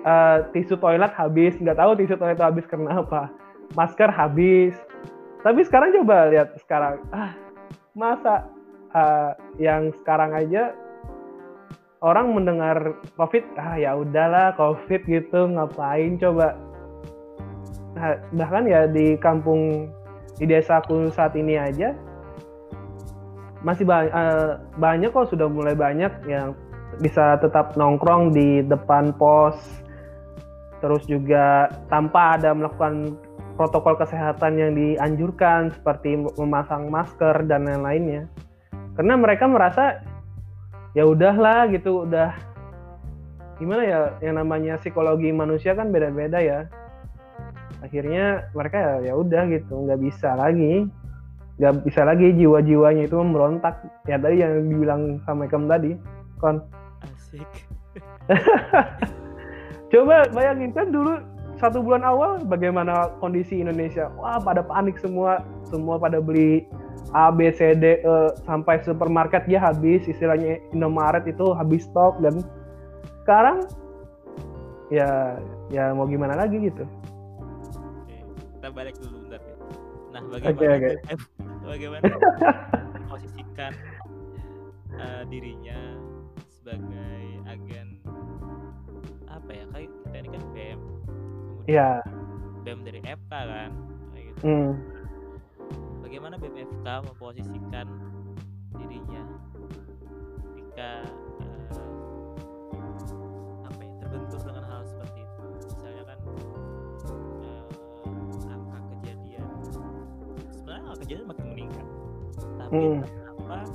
uh, 0.06 0.46
tisu 0.54 0.78
toilet 0.78 1.12
habis. 1.16 1.58
Nggak 1.58 1.78
tahu 1.80 1.92
tisu 1.98 2.16
toilet 2.20 2.42
habis 2.42 2.66
karena 2.70 3.02
apa. 3.02 3.32
Masker 3.74 4.10
habis. 4.12 4.76
Tapi 5.42 5.62
sekarang 5.66 5.94
coba 6.02 6.30
lihat 6.30 6.54
sekarang. 6.62 7.02
Ah 7.14 7.34
masa 7.96 8.52
uh, 8.92 9.32
yang 9.56 9.96
sekarang 10.04 10.36
aja 10.36 10.76
orang 12.04 12.36
mendengar 12.36 13.00
covid 13.16 13.42
ah 13.56 13.80
ya 13.80 13.96
udahlah 13.96 14.54
covid 14.60 15.02
gitu 15.08 15.48
ngapain 15.56 16.20
coba? 16.20 16.60
Nah, 17.96 18.20
bahkan 18.36 18.68
ya 18.68 18.92
di 18.92 19.16
kampung 19.16 19.88
di 20.36 20.46
desaku 20.52 21.08
saat 21.16 21.32
ini 21.40 21.56
aja 21.56 21.96
masih 23.64 23.88
banyak, 23.88 24.12
uh, 24.14 24.62
banyak 24.78 25.10
kok 25.10 25.32
sudah 25.32 25.48
mulai 25.48 25.74
banyak 25.74 26.12
yang 26.28 26.54
bisa 27.02 27.40
tetap 27.40 27.76
nongkrong 27.76 28.32
di 28.32 28.64
depan 28.66 29.16
pos 29.16 29.58
terus 30.84 31.02
juga 31.10 31.72
tanpa 31.90 32.38
ada 32.38 32.54
melakukan 32.54 33.18
protokol 33.56 33.96
kesehatan 33.96 34.60
yang 34.60 34.72
dianjurkan 34.76 35.72
seperti 35.72 36.20
memasang 36.36 36.92
masker 36.92 37.48
dan 37.48 37.66
lain-lainnya. 37.66 38.28
Karena 39.00 39.16
mereka 39.16 39.48
merasa 39.48 40.04
ya 40.96 41.08
udahlah 41.08 41.68
gitu 41.72 42.08
udah 42.08 42.32
gimana 43.56 43.84
ya 43.88 44.00
yang 44.20 44.36
namanya 44.40 44.76
psikologi 44.76 45.32
manusia 45.32 45.76
kan 45.76 45.92
beda-beda 45.92 46.40
ya. 46.44 46.60
Akhirnya 47.84 48.52
mereka 48.52 48.78
ya 48.78 48.94
ya 49.12 49.14
udah 49.16 49.44
gitu 49.52 49.88
nggak 49.88 50.00
bisa 50.04 50.36
lagi. 50.36 50.88
Nggak 51.56 51.88
bisa 51.88 52.02
lagi 52.04 52.36
jiwa-jiwanya 52.36 53.08
itu 53.08 53.16
memberontak. 53.16 53.80
Ya 54.08 54.20
tadi 54.20 54.44
yang 54.44 54.68
dibilang 54.68 55.24
sama 55.24 55.48
kamu 55.48 55.68
tadi 55.72 55.92
kon 56.44 56.60
Asik. 57.36 57.52
Coba 59.92 60.28
bayangin 60.32 60.72
kan 60.72 60.90
dulu 60.92 61.20
satu 61.60 61.80
bulan 61.80 62.04
awal 62.04 62.44
bagaimana 62.48 63.12
kondisi 63.20 63.60
Indonesia. 63.60 64.12
Wah 64.16 64.40
pada 64.40 64.64
panik 64.64 65.00
semua, 65.00 65.44
semua 65.68 66.00
pada 66.00 66.20
beli 66.20 66.68
A, 67.16 67.32
B, 67.32 67.52
C, 67.52 67.76
D, 67.76 68.04
E, 68.04 68.16
sampai 68.44 68.84
supermarket 68.84 69.48
ya 69.48 69.62
habis, 69.62 70.04
istilahnya 70.08 70.60
Indomaret 70.76 71.24
itu 71.28 71.56
habis 71.56 71.88
stok 71.88 72.20
dan 72.20 72.44
sekarang 73.24 73.64
ya 74.92 75.40
ya 75.72 75.96
mau 75.96 76.08
gimana 76.08 76.36
lagi 76.36 76.60
gitu. 76.60 76.84
Oke, 78.04 78.18
kita 78.60 78.68
balik 78.74 78.96
dulu 79.00 79.28
bentar 79.28 79.40
ya. 79.40 79.56
Nah 80.12 80.22
bagaimana 80.32 80.60
okay, 80.60 80.70
okay. 80.76 80.96
bagaimana 81.64 82.12
posisikan 83.12 83.72
uh, 85.00 85.24
dirinya 85.32 85.80
sebagai 86.66 87.22
agen 87.46 87.88
apa 89.28 89.52
ya 89.54 89.66
kayak 89.70 89.90
kita 90.02 90.18
ini 90.18 90.30
kan 90.34 90.44
BM 90.50 90.80
kemudian 90.82 91.66
Iya. 91.68 91.90
BEM 92.64 92.80
dari 92.82 93.00
FK 93.00 93.30
kan 93.30 93.70
kayak 94.10 94.26
gitu. 94.28 94.42
Hmm. 94.42 94.72
bagaimana 96.02 96.36
BMFK 96.36 96.88
memposisikan 97.06 97.86
dirinya 98.74 99.24
ketika 100.42 100.90
eh, 101.38 101.70
apa 103.62 103.80
ya 103.80 103.94
terbentur 104.00 104.40
dengan 104.42 104.64
hal 104.64 104.82
seperti 104.84 105.20
itu 105.22 105.42
misalnya 105.70 106.04
kan 106.04 106.18
eh, 107.46 107.64
angka 108.48 108.80
kejadian 108.92 109.46
sebenarnya 110.52 110.82
angka 110.84 110.98
kejadian 111.00 111.28
makin 111.30 111.46
meningkat 111.48 111.86
tapi 112.58 112.74
Hmm. 112.76 113.02
kenapa 113.06 113.56
eh, 113.56 113.70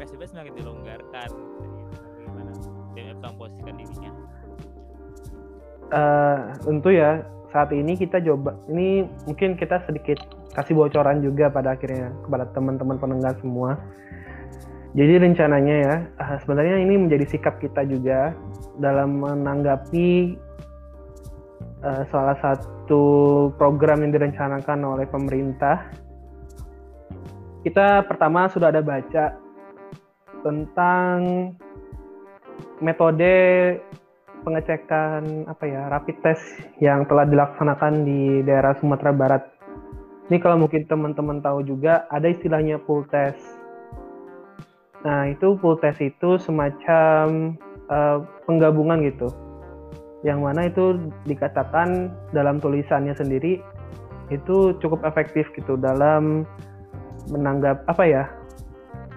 PSBB 0.00 0.32
semakin 0.32 0.52
dilonggarkan 0.56 1.28
gitu. 1.28 1.68
bagaimana 1.92 2.52
BMFK 2.96 3.24
memposisikan 3.36 3.74
dirinya 3.76 4.10
Eh, 5.90 6.38
tentu 6.62 6.94
ya 6.94 7.26
saat 7.50 7.74
ini 7.74 7.98
kita 7.98 8.22
coba 8.22 8.54
ini 8.70 9.10
mungkin 9.26 9.58
kita 9.58 9.82
sedikit 9.90 10.22
kasih 10.54 10.78
bocoran 10.78 11.18
juga 11.18 11.50
pada 11.50 11.74
akhirnya 11.74 12.14
kepada 12.22 12.46
teman-teman 12.54 12.94
pendengar 12.94 13.34
semua. 13.42 13.74
Jadi 14.94 15.18
rencananya 15.18 15.76
ya 15.82 15.96
eh, 16.06 16.38
sebenarnya 16.46 16.78
ini 16.78 16.94
menjadi 16.94 17.26
sikap 17.26 17.58
kita 17.58 17.82
juga 17.90 18.38
dalam 18.78 19.18
menanggapi 19.18 20.38
eh, 21.82 22.02
salah 22.14 22.38
satu 22.38 23.02
program 23.58 24.06
yang 24.06 24.14
direncanakan 24.14 24.78
oleh 24.86 25.10
pemerintah. 25.10 25.90
Kita 27.66 28.06
pertama 28.06 28.46
sudah 28.46 28.70
ada 28.70 28.78
baca 28.78 29.39
tentang 30.40 31.52
metode 32.80 33.34
pengecekan 34.40 35.44
apa 35.44 35.64
ya 35.68 35.92
rapid 35.92 36.16
test 36.24 36.44
yang 36.80 37.04
telah 37.04 37.28
dilaksanakan 37.28 38.08
di 38.08 38.40
daerah 38.40 38.72
Sumatera 38.80 39.12
Barat. 39.12 39.42
Ini 40.32 40.40
kalau 40.40 40.64
mungkin 40.64 40.88
teman-teman 40.88 41.44
tahu 41.44 41.66
juga 41.66 42.08
ada 42.08 42.30
istilahnya 42.30 42.80
pool 42.80 43.04
test. 43.12 43.40
Nah 45.04 45.28
itu 45.28 45.60
pool 45.60 45.76
test 45.76 46.00
itu 46.00 46.40
semacam 46.40 47.52
eh, 47.90 48.18
penggabungan 48.48 49.04
gitu, 49.04 49.28
yang 50.24 50.40
mana 50.44 50.68
itu 50.68 50.96
dikatakan 51.24 52.12
dalam 52.32 52.60
tulisannya 52.60 53.12
sendiri 53.16 53.60
itu 54.30 54.76
cukup 54.78 55.02
efektif 55.02 55.50
gitu 55.58 55.74
dalam 55.74 56.46
menanggap 57.28 57.82
apa 57.90 58.04
ya 58.06 58.24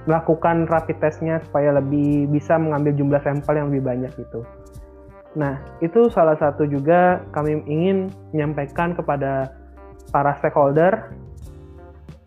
melakukan 0.03 0.67
rapid 0.67 0.99
testnya 0.99 1.39
supaya 1.47 1.75
lebih 1.79 2.27
bisa 2.27 2.59
mengambil 2.59 2.91
jumlah 2.95 3.21
sampel 3.23 3.55
yang 3.55 3.67
lebih 3.71 3.83
banyak 3.87 4.11
gitu. 4.19 4.43
Nah, 5.33 5.57
itu 5.81 6.11
salah 6.13 6.37
satu 6.37 6.69
juga 6.69 7.25
kami 7.33 7.65
ingin 7.65 8.13
menyampaikan 8.35 8.93
kepada 8.93 9.49
para 10.13 10.37
stakeholder 10.37 11.09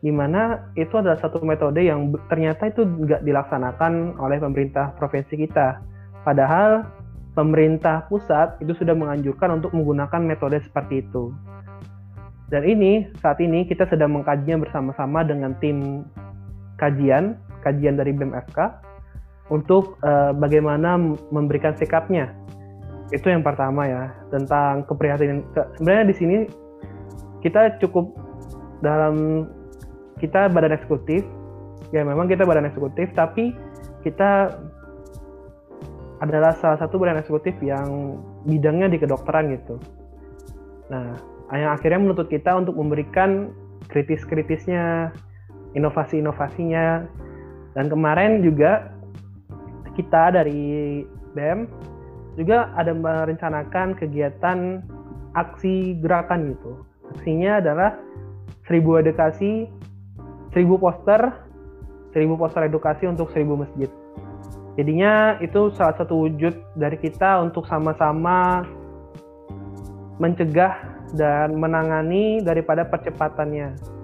di 0.03 0.11
mana 0.11 0.71
itu 0.75 0.99
adalah 0.99 1.19
satu 1.19 1.43
metode 1.43 1.83
yang 1.83 2.11
ternyata 2.31 2.71
itu 2.71 2.83
nggak 2.83 3.23
dilaksanakan 3.23 4.19
oleh 4.19 4.39
pemerintah 4.43 4.95
provinsi 4.99 5.35
kita. 5.47 5.83
Padahal 6.27 6.87
pemerintah 7.39 8.09
pusat 8.11 8.59
itu 8.59 8.75
sudah 8.75 8.97
menganjurkan 8.97 9.63
untuk 9.63 9.71
menggunakan 9.77 10.21
metode 10.25 10.59
seperti 10.65 11.07
itu. 11.07 11.31
Dan 12.47 12.63
ini 12.63 13.11
saat 13.19 13.43
ini 13.43 13.67
kita 13.67 13.87
sedang 13.91 14.15
mengkajinya 14.15 14.63
bersama-sama 14.63 15.27
dengan 15.27 15.55
tim 15.59 16.07
kajian, 16.79 17.35
kajian 17.67 17.99
dari 17.99 18.15
BMFK 18.15 18.59
untuk 19.51 19.99
eh, 20.07 20.31
bagaimana 20.35 20.95
memberikan 21.35 21.75
sikapnya. 21.75 22.31
Itu 23.11 23.31
yang 23.31 23.43
pertama 23.43 23.87
ya 23.87 24.15
tentang 24.31 24.87
keprihatinan. 24.87 25.43
Ke- 25.51 25.71
sebenarnya 25.79 26.07
di 26.11 26.15
sini 26.15 26.37
kita 27.43 27.79
cukup 27.83 28.15
dalam 28.83 29.47
kita 30.23 30.51
badan 30.51 30.75
eksekutif. 30.75 31.27
Ya 31.95 32.03
memang 32.03 32.27
kita 32.27 32.43
badan 32.43 32.67
eksekutif 32.67 33.11
tapi 33.15 33.55
kita 34.03 34.59
adalah 36.19 36.57
salah 36.59 36.81
satu 36.81 36.99
badan 36.99 37.21
eksekutif 37.21 37.55
yang 37.63 38.19
bidangnya 38.49 38.91
di 38.91 38.99
kedokteran 38.99 39.55
gitu. 39.55 39.79
Nah 40.91 41.15
yang 41.55 41.71
akhirnya 41.79 42.03
menuntut 42.03 42.27
kita 42.27 42.59
untuk 42.59 42.75
memberikan 42.75 43.55
kritis-kritisnya 43.87 45.15
inovasi-inovasinya 45.79 47.07
dan 47.77 47.93
kemarin 47.93 48.41
juga 48.41 48.89
kita 49.93 50.33
dari 50.33 51.05
BEM 51.37 51.69
juga 52.41 52.73
ada 52.73 52.97
merencanakan 52.97 53.93
kegiatan 54.01 54.81
aksi 55.37 56.01
gerakan 56.01 56.57
gitu. 56.57 56.73
Aksinya 57.13 57.61
adalah 57.61 58.01
seribu 58.65 58.97
edukasi, 58.97 59.69
seribu 60.57 60.81
poster, 60.81 61.21
seribu 62.17 62.41
poster 62.41 62.65
edukasi 62.65 63.05
untuk 63.09 63.29
seribu 63.37 63.61
masjid. 63.61 63.93
Jadinya 64.77 65.41
itu 65.41 65.73
salah 65.73 65.97
satu 65.97 66.29
wujud 66.29 66.53
dari 66.77 66.97
kita 67.01 67.41
untuk 67.41 67.65
sama-sama 67.69 68.65
mencegah 70.17 70.77
dan 71.17 71.57
menangani 71.57 72.41
daripada 72.45 72.85
percepatannya 72.85 73.96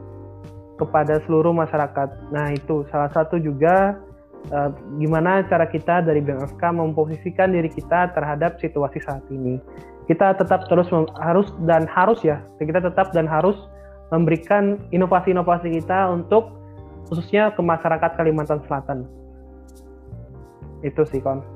kepada 0.83 1.23
seluruh 1.25 1.55
masyarakat. 1.55 2.35
Nah 2.35 2.51
itu 2.51 2.83
salah 2.90 3.09
satu 3.14 3.38
juga 3.38 3.95
eh, 4.51 4.71
gimana 4.99 5.47
cara 5.47 5.71
kita 5.71 6.03
dari 6.03 6.18
BMFK 6.18 6.62
memposisikan 6.75 7.55
diri 7.55 7.71
kita 7.71 8.11
terhadap 8.11 8.59
situasi 8.59 8.99
saat 9.07 9.23
ini. 9.31 9.62
Kita 10.11 10.35
tetap 10.35 10.66
terus 10.66 10.90
harus 11.23 11.47
dan 11.62 11.87
harus 11.87 12.18
ya, 12.27 12.42
kita 12.59 12.83
tetap 12.83 13.14
dan 13.14 13.31
harus 13.31 13.55
memberikan 14.11 14.83
inovasi-inovasi 14.90 15.79
kita 15.79 16.11
untuk 16.11 16.53
khususnya 17.07 17.55
ke 17.55 17.62
masyarakat 17.62 18.11
Kalimantan 18.18 18.61
Selatan. 18.66 19.07
Itu 20.83 21.07
sih 21.07 21.23
kon. 21.23 21.40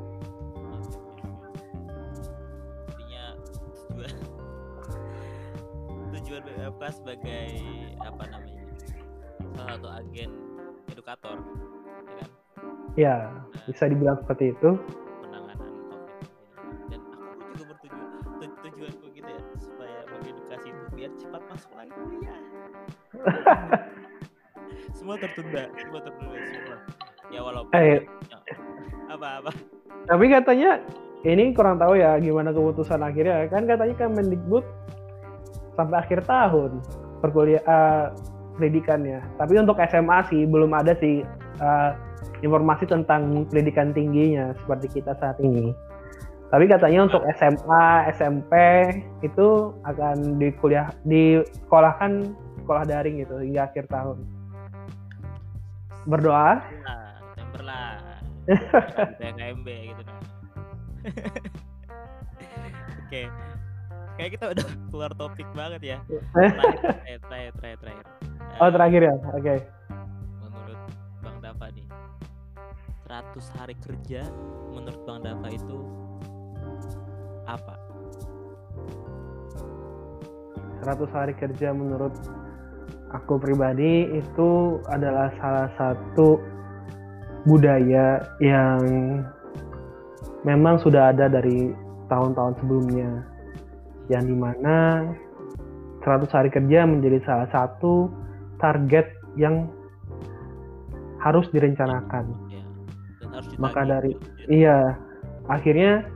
sebagai 6.86 7.65
salah 9.66 9.82
satu 9.82 9.88
agen 9.90 10.30
edukator 10.86 11.36
ya 12.06 12.14
kan? 12.14 12.28
Ya 12.94 13.16
bisa 13.66 13.84
dibilang 13.90 14.16
seperti 14.22 14.54
itu. 14.54 14.78
penanganan 15.20 15.58
COVID 15.58 16.14
dan 16.86 17.00
aku 17.10 17.26
juga 17.50 17.64
bertujuan 17.74 18.08
tu- 18.38 18.58
tujuanku 18.62 19.06
gitu 19.10 19.26
ya 19.28 19.42
supaya 19.58 19.98
mengedukasi 20.08 20.66
itu 20.70 20.82
biar 20.94 21.10
cepat 21.18 21.42
masuk 21.50 21.72
lagi 21.74 21.92
kuliah. 21.92 22.38
Semua 24.96 25.16
tertunda 25.18 25.66
semua 25.76 26.00
tertunda 26.00 26.38
semua. 26.40 26.76
Ya 27.28 27.40
walaupun 27.42 27.74
Eh. 27.74 28.06
ya, 28.30 28.38
apa 29.10 29.28
apa? 29.42 29.50
Tapi 30.06 30.24
katanya 30.30 30.78
ini 31.22 31.50
kurang 31.52 31.76
tahu 31.76 31.98
ya 31.98 32.14
gimana 32.16 32.54
keputusan 32.54 33.02
akhirnya. 33.02 33.50
Kan 33.50 33.66
katanya 33.66 33.94
kan 33.98 34.14
Mendikbud 34.14 34.62
sampai 35.74 35.96
akhir 36.00 36.22
tahun 36.24 36.80
perkuliahan 37.18 38.14
pendidikannya. 38.56 39.20
Tapi 39.36 39.52
untuk 39.60 39.78
SMA 39.86 40.18
sih 40.32 40.42
belum 40.48 40.72
ada 40.72 40.96
sih 40.98 41.22
eh, 41.60 41.90
informasi 42.42 42.88
tentang 42.88 43.46
pendidikan 43.48 43.92
tingginya 43.92 44.56
seperti 44.64 45.00
kita 45.00 45.14
saat 45.20 45.38
ini. 45.40 45.72
Tapi 46.46 46.70
katanya 46.70 47.10
untuk 47.10 47.26
SMA, 47.36 48.06
SMP 48.14 48.54
itu 49.26 49.74
akan 49.82 50.38
di 50.38 50.54
kuliah 50.62 50.94
di 51.02 51.42
sekolahkan 51.66 52.32
sekolah 52.62 52.86
daring 52.86 53.18
gitu 53.18 53.42
hingga 53.42 53.66
akhir 53.66 53.90
tahun. 53.90 54.22
Berdoa 56.06 56.62
September 57.36 57.62
lah 57.66 57.98
gitu 59.66 60.02
nah 60.06 60.20
oke 63.06 63.22
kayak 64.16 64.30
kita 64.36 64.46
udah 64.56 64.66
keluar 64.90 65.12
topik 65.14 65.48
banget 65.52 65.96
ya. 65.96 65.98
Terakhir 66.32 67.18
terakhir 67.24 67.52
terakhir 67.60 67.78
terakhir 67.80 68.04
Oh 68.56 68.66
Eh, 68.66 68.72
terakhir 68.72 69.00
ya, 69.04 69.14
oke. 69.36 69.54
menurut 70.40 70.80
Bang 71.20 71.36
Dava 71.44 71.66
nih 71.76 71.86
100 73.04 73.58
hari 73.60 73.74
kerja 73.84 74.22
menurut 74.72 75.00
Bang 75.04 75.20
Dava 75.20 75.48
itu 75.52 75.78
apa? 77.44 77.74
100 80.82 81.06
hari 81.12 81.34
kerja 81.36 81.76
menurut 81.76 82.14
aku 83.12 83.36
pribadi 83.38 84.08
itu 84.16 84.80
adalah 84.88 85.28
salah 85.38 85.68
satu 85.76 86.40
budaya 87.44 88.24
yang 88.42 88.80
memang 90.42 90.80
sudah 90.82 91.14
ada 91.14 91.28
dari 91.30 91.70
tahun-tahun 92.08 92.54
sebelumnya 92.62 93.10
yang 94.12 94.24
di 94.26 94.36
mana 94.36 95.06
100 96.06 96.30
hari 96.30 96.50
kerja 96.50 96.86
menjadi 96.86 97.18
salah 97.26 97.48
satu 97.50 98.10
target 98.62 99.10
yang 99.34 99.66
harus 101.18 101.50
direncanakan 101.50 102.30
ya 102.46 102.62
dan 103.22 103.28
harus 103.34 103.50
Maka 103.58 103.82
dari- 103.82 104.14
gitu. 104.14 104.62
iya 104.62 104.94
akhirnya 105.50 106.06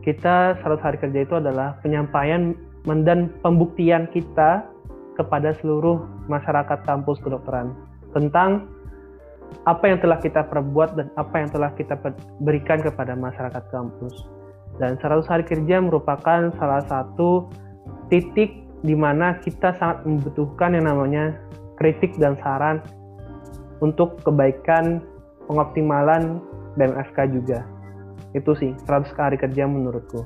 kita 0.00 0.56
100 0.64 0.80
hari 0.80 0.96
kerja 0.96 1.20
itu 1.26 1.34
adalah 1.36 1.76
penyampaian 1.84 2.56
dan 2.86 3.34
pembuktian 3.42 4.06
kita 4.14 4.62
kepada 5.18 5.52
seluruh 5.58 6.06
masyarakat 6.30 6.86
kampus 6.86 7.18
kedokteran 7.24 7.74
tentang 8.14 8.70
apa 9.66 9.90
yang 9.90 9.98
telah 9.98 10.18
kita 10.22 10.46
perbuat 10.46 10.94
dan 10.94 11.10
apa 11.18 11.34
yang 11.42 11.50
telah 11.50 11.70
kita 11.74 11.98
berikan 12.42 12.78
kepada 12.82 13.18
masyarakat 13.18 13.64
kampus. 13.70 14.14
Dan 14.76 15.00
100 15.00 15.24
hari 15.24 15.44
kerja 15.48 15.80
merupakan 15.80 16.52
salah 16.60 16.84
satu 16.84 17.48
titik 18.12 18.66
di 18.84 18.92
mana 18.92 19.40
kita 19.40 19.72
sangat 19.80 20.04
membutuhkan 20.04 20.76
yang 20.76 20.86
namanya 20.86 21.34
kritik 21.80 22.12
dan 22.20 22.36
saran 22.44 22.84
untuk 23.80 24.20
kebaikan 24.24 25.00
pengoptimalan 25.48 26.40
BMFK 26.76 27.32
juga. 27.32 27.64
Itu 28.36 28.52
sih 28.56 28.76
100 28.84 29.16
hari 29.16 29.36
kerja 29.40 29.64
menurutku. 29.64 30.20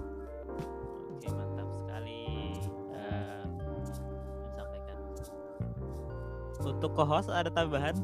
Oke, 1.15 1.29
mantap 1.31 1.69
sekali 1.79 2.21
uh, 2.95 3.43
disampaikan. 4.51 4.97
Untuk 6.67 6.91
co-host 6.99 7.31
ada 7.31 7.51
tambahan? 7.55 7.95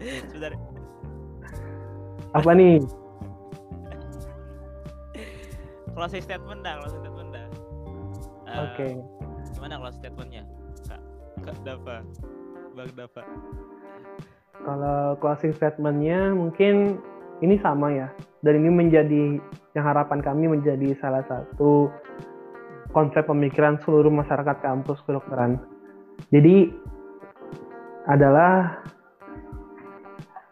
Sebentar. 0.30 0.54
Apa 2.34 2.50
nih? 2.54 2.99
Closing 5.94 6.22
statement 6.22 6.60
dah, 6.62 6.74
closing 6.82 7.00
statement 7.02 7.30
dah. 7.34 7.46
Uh, 8.46 8.58
Oke. 8.66 8.74
Okay. 8.74 8.92
Gimana 9.56 9.74
closing 9.80 10.00
statementnya, 10.02 10.42
Kak? 10.86 11.00
Kak 11.44 11.56
Dava, 11.64 11.96
Bang 12.76 12.90
Dava. 12.94 13.22
Kalau 14.60 15.16
closing 15.18 15.56
statementnya 15.56 16.36
mungkin 16.36 17.00
ini 17.40 17.56
sama 17.64 17.92
ya. 17.92 18.08
Dan 18.40 18.64
ini 18.64 18.70
menjadi 18.72 19.36
yang 19.76 19.84
harapan 19.84 20.24
kami 20.24 20.48
menjadi 20.48 20.96
salah 20.96 21.24
satu 21.28 21.92
konsep 22.90 23.28
pemikiran 23.28 23.76
seluruh 23.84 24.10
masyarakat 24.10 24.56
kampus 24.64 25.00
kedokteran. 25.04 25.60
Jadi 26.32 26.72
adalah 28.08 28.80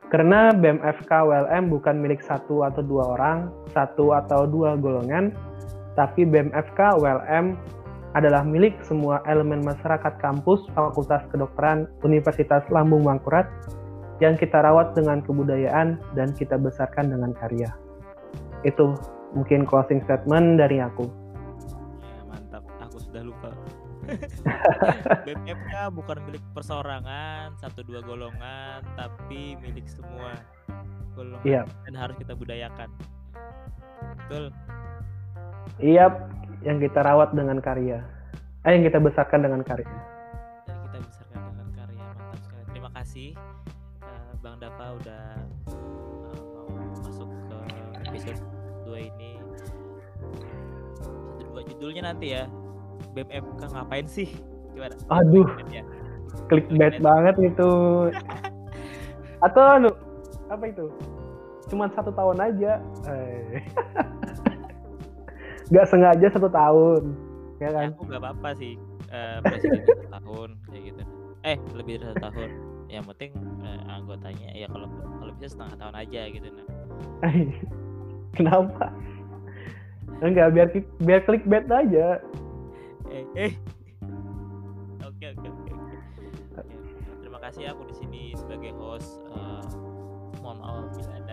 karena 0.09 0.57
BMFK 0.57 1.11
WLM 1.11 1.69
bukan 1.69 2.01
milik 2.01 2.25
satu 2.25 2.65
atau 2.65 2.81
dua 2.81 3.05
orang, 3.13 3.53
satu 3.73 4.17
atau 4.17 4.49
dua 4.49 4.75
golongan, 4.79 5.33
tapi 5.99 6.25
BMFK 6.25 6.99
WLM 6.99 7.59
adalah 8.17 8.41
milik 8.41 8.81
semua 8.87 9.21
elemen 9.29 9.61
masyarakat 9.61 10.17
kampus 10.23 10.65
Fakultas 10.73 11.23
Kedokteran 11.29 11.91
Universitas 12.07 12.65
Lambung 12.73 13.05
Mangkurat 13.05 13.45
yang 14.19 14.35
kita 14.35 14.65
rawat 14.65 14.97
dengan 14.99 15.23
kebudayaan 15.23 16.01
dan 16.17 16.35
kita 16.35 16.59
besarkan 16.59 17.13
dengan 17.13 17.31
karya. 17.37 17.71
Itu 18.67 18.99
mungkin 19.37 19.63
closing 19.69 20.03
statement 20.09 20.59
dari 20.59 20.83
aku. 20.83 21.07
Ya, 22.03 22.23
mantap. 22.27 22.65
Aku 22.89 22.99
sudah 22.99 23.23
lupa. 23.23 23.51
BMFK 25.29 25.75
bukan 25.93 26.17
milik 26.25 26.41
perseorangan, 26.57 27.61
satu 27.61 27.85
dua 27.85 28.01
golongan, 28.01 28.81
tapi 28.97 29.55
milik 29.61 29.85
semua 29.85 30.33
golongan 31.13 31.45
iya. 31.45 31.63
dan 31.85 31.95
harus 31.95 32.17
kita 32.17 32.33
budayakan. 32.33 32.89
Betul. 33.99 34.45
Iya, 35.79 36.11
yang 36.67 36.83
kita 36.83 37.07
rawat 37.07 37.31
dengan 37.35 37.63
karya. 37.63 38.03
Eh, 38.67 38.75
yang 38.75 38.85
kita 38.85 38.99
besarkan 38.99 39.47
dengan 39.47 39.63
karya. 39.63 39.89
Dan 40.67 40.77
kita 40.91 40.99
besarkan 41.01 41.41
dengan 41.55 41.69
karya. 41.79 42.05
Mantap 42.19 42.41
sekali. 42.43 42.65
Terima 42.75 42.91
kasih 42.93 43.29
uh, 44.03 44.31
Bang 44.43 44.57
Dava 44.59 44.87
udah 44.99 45.25
uh, 45.71 46.67
mau 46.67 46.99
masuk 47.07 47.31
ke 47.47 47.59
episode 48.11 48.41
2 48.85 49.09
ini. 49.09 49.33
Dua 51.55 51.63
judulnya 51.63 52.03
nanti 52.11 52.35
ya 52.35 52.51
BMFK 53.15 53.63
ngapain 53.71 54.07
sih? 54.11 54.29
Gimana? 54.75 54.95
Aduh. 55.15 55.49
Clickbait 56.51 56.99
banget 56.99 57.37
itu. 57.41 57.71
Atau 59.47 59.63
anu, 59.63 59.91
apa 60.51 60.65
itu? 60.67 60.91
Cuman 61.69 61.89
satu 61.93 62.11
tahun 62.13 62.37
aja. 62.41 62.83
Eh. 63.09 63.63
Gak 65.75 65.87
sengaja 65.93 66.27
satu 66.33 66.49
tahun. 66.49 67.03
Ya 67.61 67.71
kan? 67.75 67.91
Ya, 67.91 67.95
aku 67.95 68.05
gak 68.09 68.21
apa-apa 68.25 68.51
sih. 68.57 68.81
Uh, 69.09 69.41
presiden 69.45 69.85
satu 69.85 70.09
tahun 70.21 70.49
kayak 70.73 70.83
gitu. 70.93 71.03
Eh, 71.45 71.57
lebih 71.77 71.93
dari 72.01 72.07
satu 72.13 72.21
tahun. 72.33 72.51
Yang 72.89 73.05
penting 73.13 73.33
uh, 73.61 73.81
anggotanya 74.01 74.49
ya 74.57 74.65
kalau 74.73 74.89
kalau 75.21 75.33
bisa 75.37 75.53
setengah 75.53 75.77
tahun 75.77 75.95
aja 76.01 76.21
gitu 76.33 76.49
nah. 76.57 76.67
Kenapa? 78.37 78.85
Enggak, 80.25 80.49
biar 80.57 80.69
biar 81.05 81.21
clickbait 81.29 81.69
aja 81.69 82.17
eh 83.09 83.25
eh 83.35 83.53
oke 85.01 85.27
oke 85.33 85.49
oke 85.49 85.73
terima 87.25 87.39
kasih 87.41 87.73
aku 87.73 87.83
di 87.89 87.95
sini 87.97 88.23
sebagai 88.37 88.73
host 88.77 89.25
uh, 89.33 89.65
mohon 90.45 90.61
maaf 90.61 90.87
bila 90.93 91.13
ada 91.17 91.28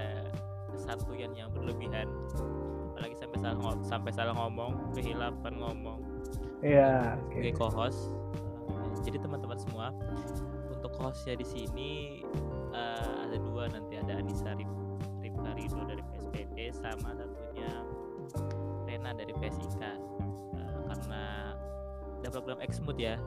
kesatuan 0.86 1.34
yang 1.34 1.50
berlebihan. 1.50 2.06
Apalagi 2.94 3.18
sampai 3.18 3.38
salah 3.42 3.58
ngomong, 3.58 3.82
sampai 3.82 4.12
salah 4.14 4.34
ngomong 4.38 4.72
kehilapan 4.94 5.54
ngomong. 5.58 6.00
Iya 6.62 7.18
yeah, 7.18 7.20
sebagai 7.34 7.58
co-host. 7.58 8.14
Uh, 8.70 8.94
jadi 9.02 9.18
teman-teman 9.18 9.58
semua 9.58 9.90
untuk 10.70 10.94
hostnya 11.02 11.34
di 11.34 11.46
sini 11.46 12.22
uh, 12.72 13.26
ada 13.26 13.38
dua. 13.42 13.66
Nanti 13.74 13.98
ada 13.98 14.22
Anissa 14.22 14.54
Ripka 14.56 15.52
Rido 15.58 15.82
dari 15.90 16.06
PSPP 16.14 16.56
sama 16.78 17.18
satunya 17.18 17.70
Rena 18.86 19.12
dari 19.18 19.34
PSIK 19.34 19.82
uh, 19.82 20.80
karena 20.86 21.24
ada 22.22 22.28
program 22.30 22.62
Xmood 22.62 23.02
ya. 23.02 23.18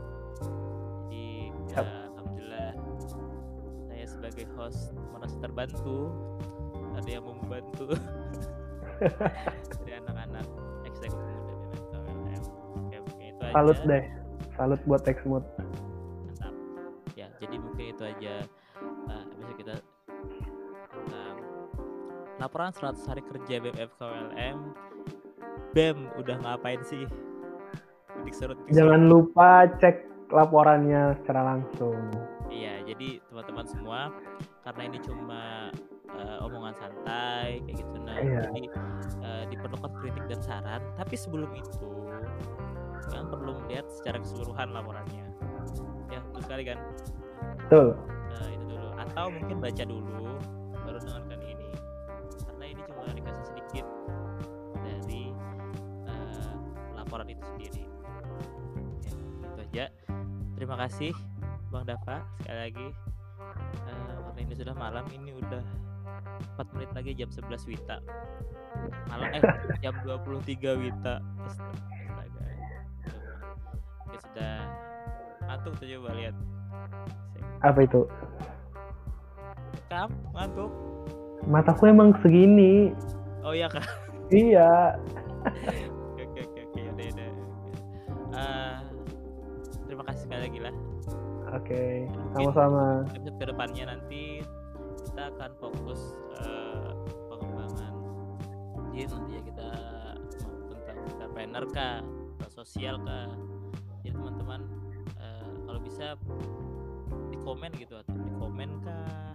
Jadi 1.11 1.51
ya, 1.75 1.83
alhamdulillah 2.15 2.73
saya 3.91 4.05
sebagai 4.07 4.47
host 4.55 4.95
merasa 5.11 5.37
terbantu 5.43 6.15
ada 6.99 7.11
yang 7.11 7.25
membantu 7.25 7.95
dari 9.79 9.93
anak-anak 10.03 10.47
eksekutif 10.83 11.37
muda 11.39 11.55
dan 12.91 13.01
mungkin 13.07 13.27
itu 13.31 13.43
aja. 13.47 13.55
Salut 13.55 13.79
deh, 13.87 14.05
salut 14.59 14.81
buat 14.85 15.03
Xmood. 15.07 15.45
Mantap. 15.63 16.55
Ya, 17.15 17.31
jadi 17.39 17.57
mungkin 17.63 17.85
itu 17.95 18.03
aja 18.03 18.35
uh, 19.07 19.25
bisa 19.39 19.53
kita 19.55 19.75
laporan 22.39 22.71
100 22.71 22.99
hari 23.11 23.23
kerja 23.23 23.55
BMF 23.63 23.91
KLM. 23.99 24.59
BEM 25.75 25.99
udah 26.17 26.37
ngapain 26.43 26.81
sih 26.83 27.05
Jangan 28.73 29.09
lupa 29.09 29.65
cek 29.81 30.29
laporannya 30.29 31.17
secara 31.23 31.55
langsung. 31.55 31.97
Iya, 32.49 32.85
jadi 32.85 33.21
teman-teman 33.29 33.67
semua 33.69 34.01
karena 34.65 34.83
ini 34.89 34.99
cuma 35.01 35.73
uh, 36.19 36.45
omongan 36.45 36.75
santai 36.77 37.63
kayak 37.65 37.77
gitu 37.81 37.97
nah. 38.03 38.17
Iya. 38.19 38.41
Jadi 38.51 38.63
uh, 39.23 39.45
diperlukan 39.49 39.91
kritik 40.03 40.25
dan 40.27 40.41
saran, 40.43 40.83
tapi 40.99 41.15
sebelum 41.15 41.51
itu 41.55 41.91
kalian 43.09 43.27
perlu 43.33 43.53
melihat 43.65 43.87
secara 43.89 44.21
keseluruhan 44.21 44.69
laporannya. 44.75 45.25
Ya, 46.13 46.21
betul 46.29 46.41
sekali 46.45 46.63
kan? 46.69 46.79
Betul. 47.65 47.97
Nah, 48.29 48.49
itu 48.53 48.65
dulu. 48.69 48.89
Atau 49.01 49.27
mungkin 49.33 49.57
baca 49.65 49.85
dulu 49.87 50.29
baru 50.85 50.99
dengarkan 51.01 51.41
ini. 51.41 51.71
Karena 52.45 52.65
ini 52.69 52.81
cuma 52.85 53.09
dikasih 53.17 53.45
sedikit 53.49 53.87
dari 54.85 55.33
uh, 56.05 56.53
laporan 57.01 57.33
itu 57.33 57.41
sendiri 57.45 57.89
aja 59.69 59.93
terima 60.57 60.81
kasih 60.81 61.13
Bang 61.69 61.85
Dava 61.85 62.25
sekali 62.41 62.59
lagi 62.59 62.89
uh, 63.85 64.19
karena 64.27 64.41
ini 64.41 64.55
sudah 64.57 64.75
malam 64.75 65.05
ini 65.13 65.31
udah 65.37 65.63
4 66.59 66.75
menit 66.75 66.91
lagi 66.91 67.11
jam 67.15 67.31
11 67.31 67.71
Wita. 67.71 67.97
Malam 69.07 69.29
eh 69.39 69.43
jam 69.87 69.95
23 70.03 70.83
Wita. 70.83 71.15
Astaga 71.47 72.43
oke 74.03 74.17
sudah. 74.27 74.59
Ngantuk 75.47 75.73
tuh 75.79 75.87
coba 75.87 76.11
lihat. 76.19 76.35
Apa 77.63 77.79
itu? 77.87 78.03
Kam 79.87 80.11
ngantuk? 80.35 80.71
Mataku 81.47 81.87
emang 81.87 82.11
segini. 82.19 82.91
Oh 83.47 83.55
iya 83.55 83.71
kak. 83.71 83.87
Iya. 84.35 84.99
Sekali 90.29 90.45
lagi 90.45 90.61
lah. 90.61 90.75
Oke 91.57 91.73
okay. 91.73 91.93
sama-sama. 92.37 93.07
episode 93.09 93.37
ke 93.41 93.45
depannya 93.49 93.85
nanti 93.89 94.45
kita 95.19 95.35
akan 95.35 95.51
fokus 95.59 96.15
uh, 96.39 96.95
pengembangan 97.27 97.91
jadi 98.95 99.11
nanti 99.11 99.31
ya 99.35 99.43
kita 99.51 99.69
tentang 100.71 100.99
entrepreneur 101.11 101.65
kah 101.75 102.07
sosial 102.55 103.03
kah. 103.03 103.27
Jadi 104.07 104.15
teman-teman 104.15 104.63
uh, 105.19 105.51
kalau 105.67 105.83
bisa 105.83 106.15
di 107.35 107.39
komen 107.43 107.75
gitu 107.83 107.99
atau 107.99 108.15
di 108.15 108.31
komen 108.39 108.79
kah 108.87 109.35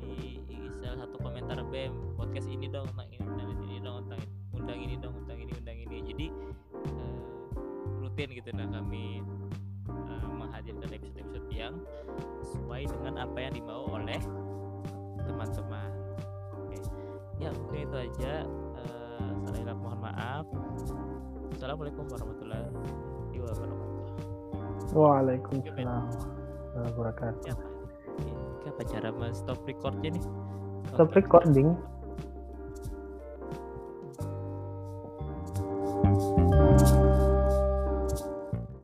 di, 0.00 0.40
salah 0.80 1.04
satu 1.04 1.20
komen 1.20 1.44
antar 1.44 1.60
BEM 1.68 2.16
podcast 2.16 2.48
ini 2.48 2.64
dong 2.72 2.88
undang 2.96 3.12
ini 3.12 3.20
undang 3.20 3.48
ini 3.52 3.76
dong 3.84 4.00
ini 4.00 4.24
undang 4.56 4.78
ini 4.80 4.94
dong 4.96 5.14
undang 5.20 5.38
ini 5.44 5.52
undang 5.60 5.76
ini. 5.76 5.96
Jadi 6.08 6.26
uh, 6.72 7.20
rutin 8.00 8.32
gitu 8.32 8.48
nah 8.56 8.64
kami 8.72 9.20
menghadirkan 10.40 10.88
episode-episode 10.88 11.48
yang 11.52 11.76
sesuai 12.40 12.88
dengan 12.88 13.28
apa 13.28 13.44
yang 13.44 13.52
dimau 13.60 13.92
oleh 13.92 14.45
teman-teman 15.26 15.90
oke 16.56 16.78
ya 17.42 17.50
mungkin 17.52 17.78
itu 17.84 17.96
aja 18.10 18.32
uh, 18.78 19.30
saya 19.50 19.74
mohon 19.74 19.98
maaf 20.00 20.46
assalamualaikum 21.52 22.06
warahmatullahi 22.08 22.70
wabarakatuh 22.70 23.06
Waalaikumsalam 24.96 26.08
warahmatullahi 26.08 26.88
wabarakatuh. 26.94 27.52
Ya, 27.52 27.54
apa 28.70 28.82
cara 28.86 29.08
men 29.12 29.34
stop 29.34 29.58
recordnya 29.66 30.14
nih? 30.14 30.24
Stop 30.94 31.10
recording. 31.12 31.74